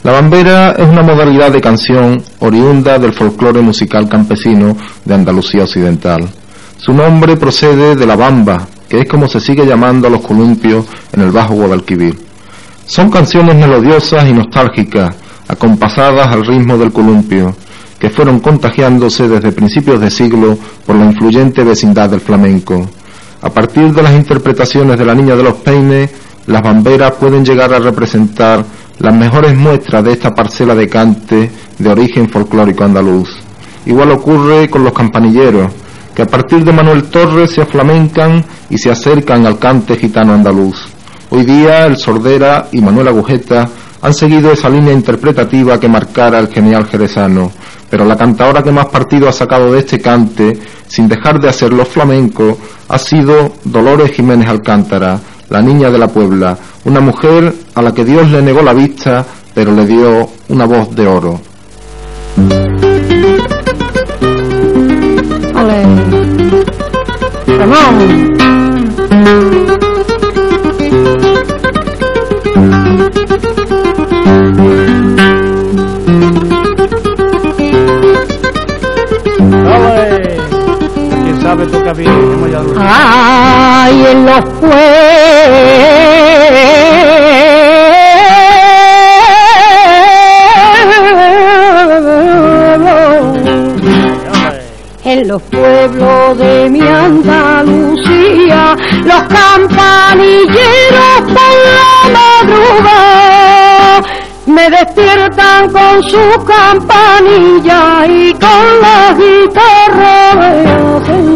La 0.02 0.14
bambera 0.14 0.72
es 0.72 0.90
una 0.90 1.04
modalidad 1.04 1.52
de 1.52 1.62
canción 1.62 2.20
oriunda 2.40 2.98
del 2.98 3.14
folclore 3.14 3.62
musical 3.62 4.10
campesino 4.10 4.76
de 5.06 5.14
Andalucía 5.14 5.66
Occidental. 5.66 6.28
Su 6.78 6.94
nombre 6.94 7.38
procede 7.38 7.96
de 7.96 8.08
la 8.08 8.16
bamba, 8.16 8.68
que 8.90 9.02
es 9.02 9.08
como 9.08 9.28
se 9.28 9.40
sigue 9.40 9.68
llamando 9.68 10.08
a 10.08 10.10
los 10.10 10.22
columpios 10.22 10.88
en 11.14 11.22
el 11.22 11.30
Bajo 11.30 11.54
Guadalquivir. 11.54 12.18
Son 12.88 13.12
canciones 13.12 13.56
melodiosas 13.56 14.26
y 14.26 14.34
nostálgicas, 14.34 15.16
acompasadas 15.48 16.28
al 16.28 16.44
ritmo 16.44 16.76
del 16.76 16.92
columpio, 16.92 17.56
que 18.00 18.10
fueron 18.10 18.40
contagiándose 18.40 19.28
desde 19.28 19.52
principios 19.52 20.02
de 20.02 20.10
siglo 20.10 20.58
por 20.88 20.96
la 20.96 21.06
influyente 21.06 21.64
vecindad 21.64 22.10
del 22.10 22.22
flamenco. 22.22 22.90
A 23.42 23.50
partir 23.50 23.94
de 23.94 24.02
las 24.02 24.14
interpretaciones 24.14 25.00
de 25.00 25.06
la 25.06 25.16
Niña 25.16 25.36
de 25.36 25.44
los 25.44 25.56
Peines, 25.56 26.10
las 26.48 26.62
bamberas 26.62 27.14
pueden 27.14 27.46
llegar 27.46 27.74
a 27.74 27.80
representar 27.80 28.66
las 29.00 29.16
mejores 29.16 29.56
muestras 29.56 30.04
de 30.04 30.12
esta 30.12 30.36
parcela 30.36 30.76
de 30.76 30.90
cante 30.90 31.50
de 31.78 31.90
origen 31.90 32.28
folclórico 32.30 32.84
andaluz. 32.84 33.30
Igual 33.86 34.12
ocurre 34.12 34.70
con 34.70 34.84
los 34.84 34.92
campanilleros, 34.92 35.72
que 36.14 36.24
a 36.24 36.28
partir 36.28 36.66
de 36.66 36.74
Manuel 36.74 37.04
Torres 37.04 37.52
se 37.52 37.62
aflamencan 37.62 38.44
y 38.70 38.78
se 38.78 38.92
acercan 38.92 39.46
al 39.46 39.58
cante 39.58 39.96
gitano 39.96 40.34
andaluz. 40.34 40.90
Hoy 41.30 41.46
día 41.46 41.86
el 41.86 41.96
Sordera 41.96 42.68
y 42.74 42.82
Manuel 42.82 43.08
Agujeta 43.08 43.70
han 44.02 44.14
seguido 44.14 44.52
esa 44.52 44.70
línea 44.70 44.92
interpretativa 44.92 45.80
que 45.80 45.88
marcara 45.88 46.40
el 46.40 46.50
genial 46.50 46.88
jerezano, 46.88 47.52
pero 47.90 48.06
la 48.06 48.16
cantadora 48.16 48.64
que 48.64 48.72
más 48.72 48.86
partido 48.88 49.28
ha 49.28 49.32
sacado 49.32 49.72
de 49.72 49.80
este 49.80 50.00
cante, 50.00 50.58
sin 50.88 51.08
dejar 51.08 51.40
de 51.40 51.50
hacerlo 51.50 51.86
flamenco, 51.86 52.58
ha 52.88 52.98
sido 52.98 53.54
Dolores 53.64 54.12
Jiménez 54.12 54.48
Alcántara, 54.48 55.20
la 55.50 55.62
niña 55.62 55.90
de 55.90 55.98
la 55.98 56.08
Puebla, 56.08 56.58
una 56.86 57.00
mujer 57.00 57.54
a 57.74 57.82
la 57.82 57.94
que 57.94 58.06
Dios 58.06 58.30
le 58.32 58.42
negó 58.42 58.62
la 58.62 58.74
vista, 58.74 59.26
pero 59.54 59.74
le 59.74 59.86
dio 59.86 60.30
una 60.50 60.66
voz 60.66 60.96
de 60.96 61.08
oro. 61.08 61.42
Toca. 81.58 81.94
Ay, 82.78 84.06
en 84.12 84.26
los 84.26 84.46
pueblos. 84.60 84.80
En 95.04 95.28
los 95.28 95.42
pueblos 95.42 96.38
de 96.38 96.70
mi 96.70 96.82
Andalucía, 96.82 98.76
los 99.04 99.24
campanilleros 99.24 101.22
por 101.26 101.56
la 101.66 102.10
madrugada 102.14 104.04
me 104.46 104.70
despiertan 104.70 105.72
con 105.72 106.04
su 106.04 106.46
campanilla 106.46 108.06
y 108.08 108.34
con 108.34 108.82
la 108.82 109.14
me 109.16 109.29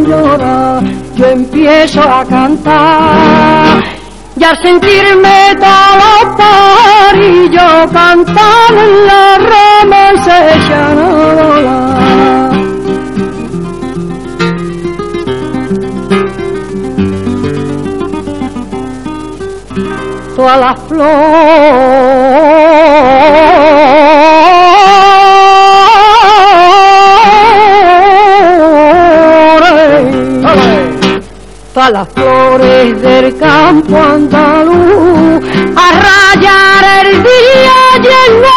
Yo 0.05 1.25
empiezo 1.27 2.01
a 2.01 2.25
cantar 2.25 3.83
y 4.35 4.43
al 4.43 4.57
sentirme 4.57 5.55
todos 5.59 5.95
los 5.97 6.35
parillos 6.35 7.91
cantan 7.93 8.77
en 8.77 9.07
la 9.07 9.37
y 9.39 10.73
a 10.73 10.93
volar. 10.95 12.13
todas 20.35 20.59
las 20.59 20.79
flores, 20.87 21.13
todas 31.73 31.91
las 31.91 32.07
flores 32.09 33.01
del 33.01 33.37
campo 33.37 33.97
andaluz, 33.97 35.43
a 35.75 35.91
rayar 36.05 37.05
el 37.05 37.23
día 37.23 37.79
lleno 38.03 38.55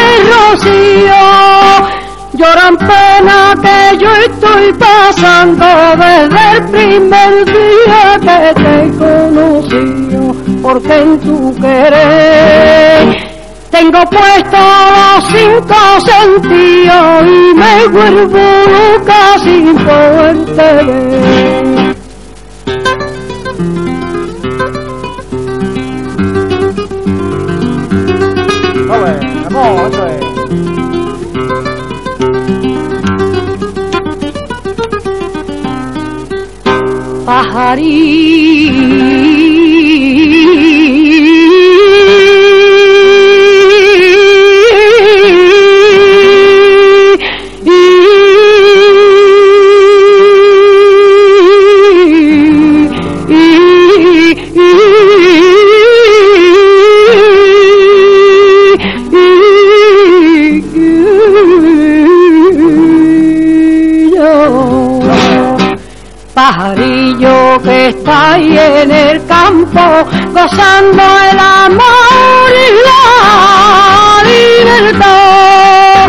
el 0.00 0.12
rocío. 0.32 1.22
Lloran 2.32 2.76
pena 2.78 3.54
que 3.62 3.98
yo 3.98 4.10
estoy 4.16 4.72
pasando 4.72 5.66
desde 5.96 6.56
el 6.56 6.64
primer 6.70 7.44
día 7.44 8.18
que 8.20 8.54
te 8.60 8.76
conocí, 8.98 10.62
porque 10.62 10.94
en 10.96 11.20
tu 11.20 11.54
querer 11.56 13.13
Tengo 13.94 14.10
puesto 14.10 14.58
los 14.90 15.24
cinco 15.28 15.78
sentidos 16.04 17.22
y 17.22 17.54
me 17.54 17.86
vuelvo 17.86 18.40
casi 19.06 19.50
sin 19.50 19.76
poder 19.76 20.36
ver. 20.56 21.94
Vamos, 28.88 29.92
gozando 70.74 71.02
el 71.30 71.38
amor 71.38 72.50
y 72.52 72.66
la 72.86 74.22
libertad. 74.64 76.06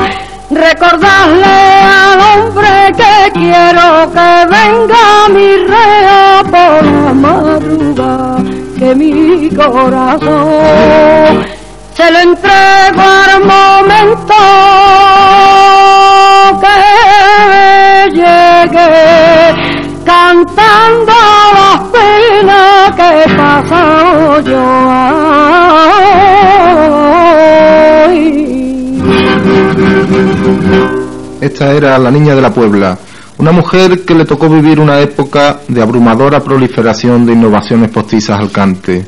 Recordarle 0.50 1.58
al 1.84 2.20
hombre 2.20 2.72
que 2.98 3.32
quiero 3.34 4.12
que 4.12 4.32
venga 4.50 5.06
mi 5.30 5.50
rea 5.66 6.44
por 6.44 6.84
la 6.84 7.14
madrugada, 7.14 8.38
que 8.78 8.96
mi 8.96 9.50
corazón 9.56 11.34
se 11.96 12.12
lo 12.12 12.20
entrego 12.20 13.02
al 13.02 13.44
momento 13.44 14.36
que 16.62 16.78
llegue 18.14 18.90
cantando 20.06 21.15
Esta 31.42 31.72
era 31.72 31.98
la 31.98 32.12
niña 32.12 32.36
de 32.36 32.42
la 32.42 32.54
Puebla, 32.54 32.98
una 33.38 33.52
mujer 33.52 34.06
que 34.06 34.14
le 34.14 34.26
tocó 34.26 34.48
vivir 34.50 34.80
una 34.80 35.00
época 35.00 35.62
de 35.68 35.82
abrumadora 35.82 36.40
proliferación 36.42 37.26
de 37.26 37.34
innovaciones 37.34 37.90
postizas 37.90 38.40
al 38.40 38.52
cante. 38.52 39.08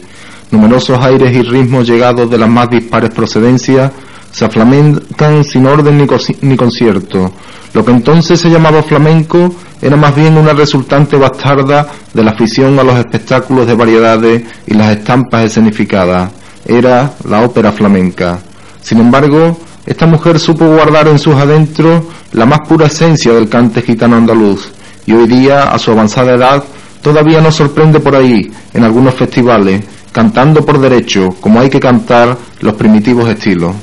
Numerosos 0.51 0.97
aires 0.99 1.35
y 1.35 1.43
ritmos 1.43 1.87
llegados 1.87 2.29
de 2.29 2.37
las 2.37 2.49
más 2.49 2.69
dispares 2.69 3.11
procedencias 3.11 3.91
se 4.31 4.45
aflamencan 4.45 5.43
sin 5.43 5.65
orden 5.65 5.97
ni, 5.97 6.07
ni 6.41 6.57
concierto. 6.57 7.31
Lo 7.73 7.83
que 7.83 7.91
entonces 7.91 8.39
se 8.39 8.49
llamaba 8.49 8.83
flamenco 8.83 9.53
era 9.81 9.95
más 9.95 10.15
bien 10.15 10.37
una 10.37 10.53
resultante 10.53 11.17
bastarda 11.17 11.87
de 12.13 12.23
la 12.23 12.31
afición 12.31 12.79
a 12.79 12.83
los 12.83 12.95
espectáculos 12.97 13.67
de 13.67 13.75
variedades 13.75 14.43
y 14.65 14.73
las 14.73 14.97
estampas 14.97 15.45
escenificadas. 15.45 16.31
Era 16.65 17.13
la 17.27 17.43
ópera 17.43 17.71
flamenca. 17.71 18.39
Sin 18.81 18.99
embargo, 18.99 19.57
esta 19.85 20.05
mujer 20.05 20.39
supo 20.39 20.67
guardar 20.67 21.07
en 21.07 21.19
sus 21.19 21.35
adentros 21.35 22.03
la 22.33 22.45
más 22.45 22.59
pura 22.67 22.87
esencia 22.87 23.33
del 23.33 23.49
cante 23.49 23.81
gitano 23.81 24.17
andaluz 24.17 24.71
y 25.05 25.13
hoy 25.13 25.25
día, 25.25 25.63
a 25.63 25.79
su 25.79 25.91
avanzada 25.91 26.33
edad, 26.35 26.63
todavía 27.01 27.39
nos 27.39 27.55
sorprende 27.55 28.01
por 28.01 28.15
ahí, 28.15 28.51
en 28.73 28.83
algunos 28.83 29.15
festivales, 29.15 29.81
cantando 30.17 30.65
por 30.65 30.79
derecho, 30.79 31.29
como 31.39 31.59
hay 31.59 31.69
que 31.69 31.79
cantar 31.79 32.35
los 32.61 32.73
primitivos 32.73 33.29
estilos. 33.29 33.75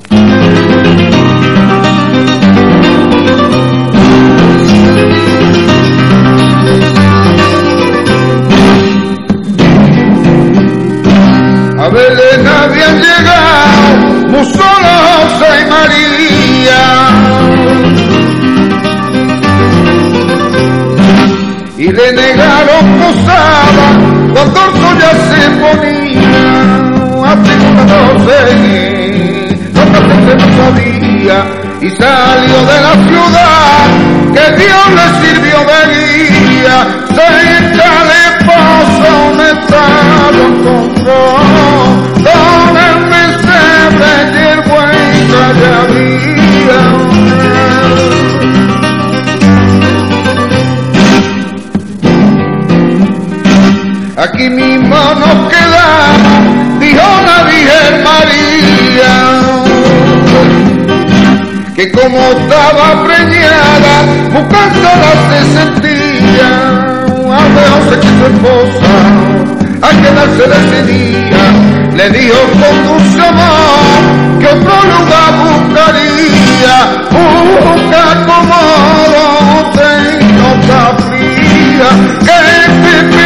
A 11.78 11.88
Belén 11.88 12.48
habían 12.48 12.96
llegado 13.00 14.26
muy 14.30 14.44
solo 14.46 14.90
José 15.06 15.50
y 15.60 15.70
María. 15.70 16.82
Y 21.78 21.92
le 21.92 22.12
negaron 22.12 22.84
posada 22.98 23.86
cuando 24.32 24.60
el 24.64 24.72
sol 24.80 24.96
ya 24.98 25.12
se 25.30 25.50
ponía. 25.60 25.93
A 28.24 28.26
segunda 28.26 29.84
no 29.84 29.84
seguí, 29.84 30.34
no 30.34 30.46
sabía. 30.56 31.38
Y 31.80 31.90
salió 31.90 32.58
de 32.64 32.78
la 32.80 32.94
ciudad 33.04 33.84
que 34.32 34.46
Dios 34.56 34.86
le 34.96 35.06
sirvió 35.20 35.58
de 35.70 35.80
guía. 35.92 36.76
Cerca 37.08 37.90
de 38.10 38.24
pozo 38.46 39.10
un 39.30 39.38
estado 39.40 40.38
encontró 40.48 41.22
donde 42.24 42.80
el 42.90 42.98
pesebre 43.10 44.12
y 44.32 44.42
el 44.52 44.60
buey 44.62 45.14
ya 45.28 45.44
había. 45.82 46.80
Aquí 54.16 54.48
mismo 54.48 54.96
nos 54.96 55.36
quedamos, 55.50 55.63
que 61.84 61.90
como 61.92 62.18
estaba 62.18 63.04
preñada, 63.04 63.94
buscándola 64.32 65.12
se 65.28 65.40
sentía, 65.54 66.50
a 67.30 67.40
José 67.72 67.96
que 68.00 68.08
su 68.08 68.24
esposa, 68.32 68.92
a 69.82 69.90
quedarse 70.00 70.44
de 70.48 70.56
ese 70.64 70.80
día, 70.92 71.44
le 71.94 72.06
dijo 72.10 72.40
con 72.52 72.74
dulce 72.86 73.20
amor, 73.20 74.02
que 74.40 74.46
otro 74.46 74.76
lugar 74.92 75.32
buscaría, 75.44 76.76
busca 77.10 78.04
como 78.28 78.58
José 79.52 79.90
y 80.20 80.32
no 80.32 80.46
está 80.60 80.82
fría, 81.04 81.88
que 82.24 83.23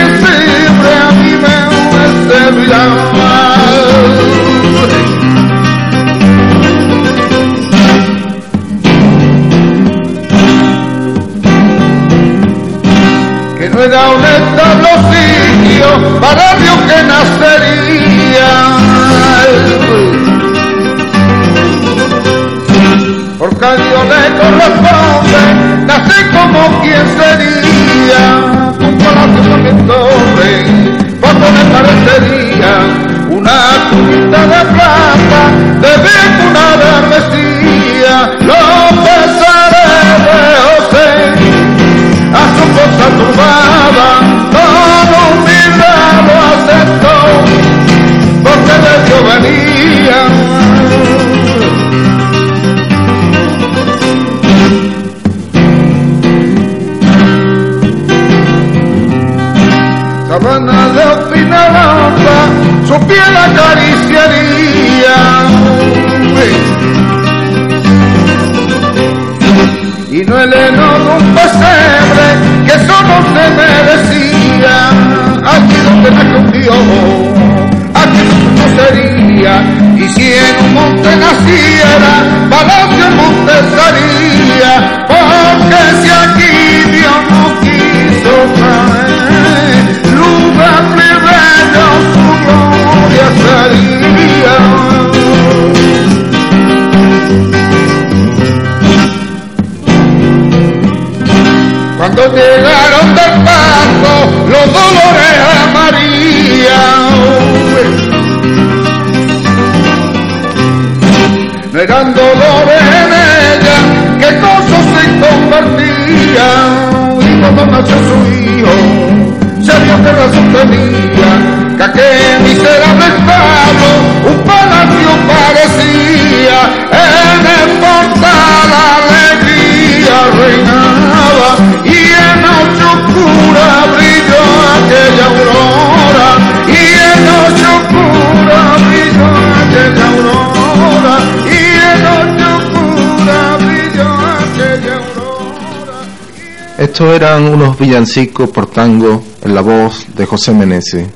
Estos 146.99 147.15
eran 147.15 147.45
unos 147.45 147.79
villancicos 147.79 148.51
por 148.51 148.67
tango 148.67 149.23
en 149.43 149.55
la 149.55 149.61
voz 149.61 150.05
de 150.17 150.27
José 150.27 150.53
Meneses. 150.53 151.07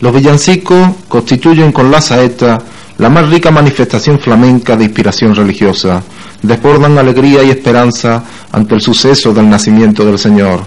Los 0.00 0.12
villancicos 0.12 0.90
constituyen 1.08 1.72
con 1.72 1.90
la 1.90 2.02
saeta 2.02 2.58
la 2.98 3.08
más 3.08 3.30
rica 3.30 3.50
manifestación 3.50 4.18
flamenca 4.18 4.76
de 4.76 4.84
inspiración 4.84 5.34
religiosa. 5.34 6.02
Desbordan 6.42 6.98
alegría 6.98 7.42
y 7.42 7.48
esperanza 7.48 8.22
ante 8.52 8.74
el 8.74 8.82
suceso 8.82 9.32
del 9.32 9.48
nacimiento 9.48 10.04
del 10.04 10.18
Señor. 10.18 10.66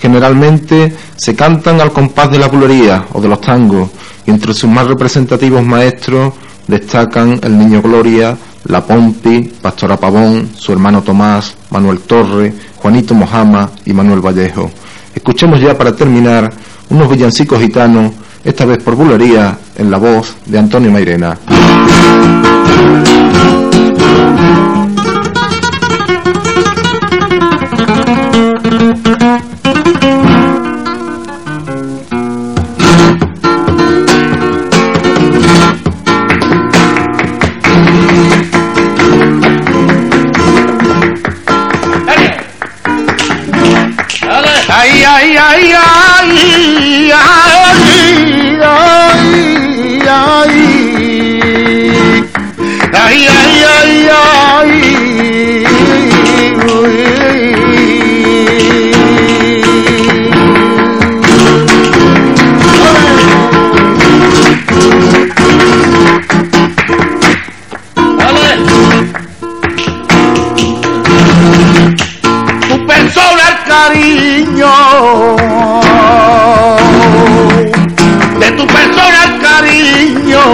Generalmente 0.00 0.96
se 1.14 1.36
cantan 1.36 1.82
al 1.82 1.92
compás 1.92 2.30
de 2.30 2.38
la 2.38 2.48
bulería 2.48 3.08
o 3.12 3.20
de 3.20 3.28
los 3.28 3.42
tangos 3.42 3.90
y 4.26 4.30
entre 4.30 4.54
sus 4.54 4.70
más 4.70 4.86
representativos 4.86 5.62
maestros 5.62 6.32
destacan 6.66 7.38
el 7.42 7.58
Niño 7.58 7.82
Gloria, 7.82 8.34
La 8.64 8.82
Pompi, 8.82 9.42
Pastora 9.60 9.98
Pavón, 9.98 10.52
su 10.56 10.72
hermano 10.72 11.02
Tomás, 11.02 11.54
Manuel 11.68 12.00
Torre, 12.00 12.54
Juanito 12.86 13.14
Mojama 13.14 13.68
y 13.84 13.92
Manuel 13.92 14.20
Vallejo. 14.20 14.70
Escuchemos 15.12 15.60
ya 15.60 15.76
para 15.76 15.90
terminar 15.90 16.52
unos 16.88 17.10
villancicos 17.10 17.58
gitanos, 17.58 18.12
esta 18.44 18.64
vez 18.64 18.80
por 18.80 18.94
bulería, 18.94 19.58
en 19.74 19.90
la 19.90 19.98
voz 19.98 20.36
de 20.46 20.56
Antonio 20.56 20.92
Mairena. 20.92 21.36
Cariño. 73.86 75.36
De 78.40 78.50
tu 78.52 78.66
persona 78.66 79.18
el 79.24 79.32
cariño. 79.46 80.44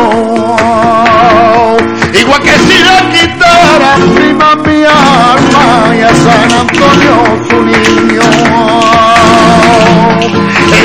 Igual 2.20 2.40
que 2.42 2.58
si 2.66 2.78
lo 2.88 2.96
quitara 3.12 3.92
prima 4.14 4.54
mi 4.56 4.84
alma 4.84 5.66
y 5.96 6.02
a 6.02 6.14
San 6.24 6.52
Antonio 6.62 7.14
su 7.48 7.58
niño. 7.64 8.26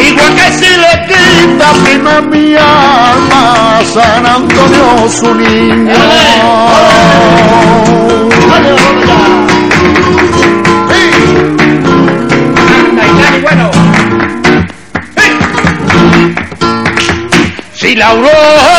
Igual 0.09 0.31
que 0.35 0.47
si 0.59 0.71
le 0.83 0.93
quita 1.09 1.67
prima 1.83 2.21
mi 2.21 2.55
alma 2.55 3.79
a 3.79 3.83
San 3.93 4.25
Antonio 4.25 5.09
su 5.09 5.33
niño 5.35 5.95
Yauro 18.07 18.76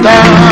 cantar. 0.00 0.51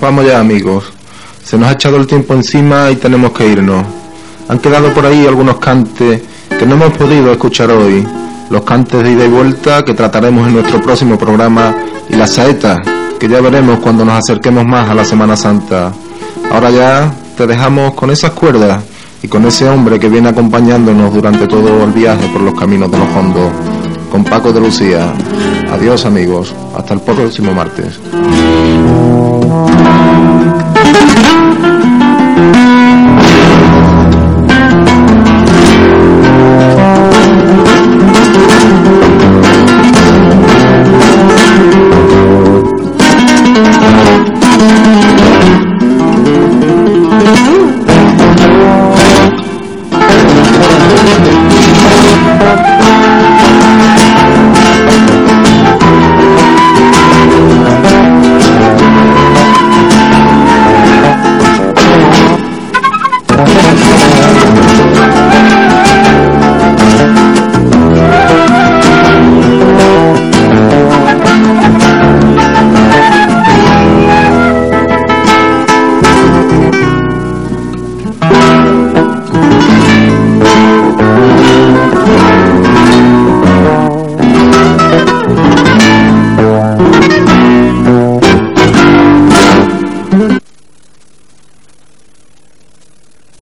Vamos 0.00 0.26
ya 0.26 0.40
amigos. 0.40 0.84
Se 1.44 1.58
nos 1.58 1.68
ha 1.68 1.72
echado 1.72 1.96
el 1.96 2.06
tiempo 2.06 2.34
encima 2.34 2.90
y 2.90 2.96
tenemos 2.96 3.32
que 3.32 3.46
irnos. 3.46 3.84
han 4.48 4.58
quedado 4.58 4.92
por 4.92 5.06
ahí 5.06 5.26
algunos 5.26 5.58
cantes 5.58 6.22
que 6.58 6.66
no 6.66 6.74
hemos 6.74 6.92
podido 6.96 7.30
escuchar 7.30 7.70
hoy. 7.70 8.06
Los 8.50 8.62
cantes 8.62 9.02
de 9.02 9.12
ida 9.12 9.24
y 9.24 9.28
vuelta 9.28 9.84
que 9.84 9.94
trataremos 9.94 10.46
en 10.48 10.54
nuestro 10.54 10.80
próximo 10.80 11.16
programa 11.16 11.74
y 12.08 12.16
las 12.16 12.32
saetas 12.32 12.80
que 13.18 13.28
ya 13.28 13.40
veremos 13.40 13.78
cuando 13.78 14.04
nos 14.04 14.18
acerquemos 14.18 14.64
más 14.64 14.88
a 14.88 14.94
la 14.94 15.04
Semana 15.04 15.36
Santa. 15.36 15.92
Ahora 16.50 16.70
ya 16.70 17.12
te 17.36 17.46
dejamos 17.46 17.94
con 17.94 18.10
esas 18.10 18.32
cuerdas 18.32 18.82
y 19.22 19.28
con 19.28 19.44
ese 19.46 19.68
hombre 19.68 19.98
que 19.98 20.08
viene 20.08 20.30
acompañándonos 20.30 21.12
durante 21.12 21.46
todo 21.46 21.84
el 21.84 21.92
viaje 21.92 22.26
por 22.28 22.40
los 22.40 22.54
caminos 22.54 22.90
de 22.90 22.98
los 22.98 23.08
fondos, 23.08 23.52
con 24.10 24.24
Paco 24.24 24.52
de 24.52 24.60
Lucía. 24.60 25.12
Adiós 25.70 26.04
amigos, 26.06 26.54
hasta 26.76 26.94
el 26.94 27.00
próximo 27.00 27.52
martes. 27.52 28.00
Thank 30.92 31.18
you. 31.24 31.29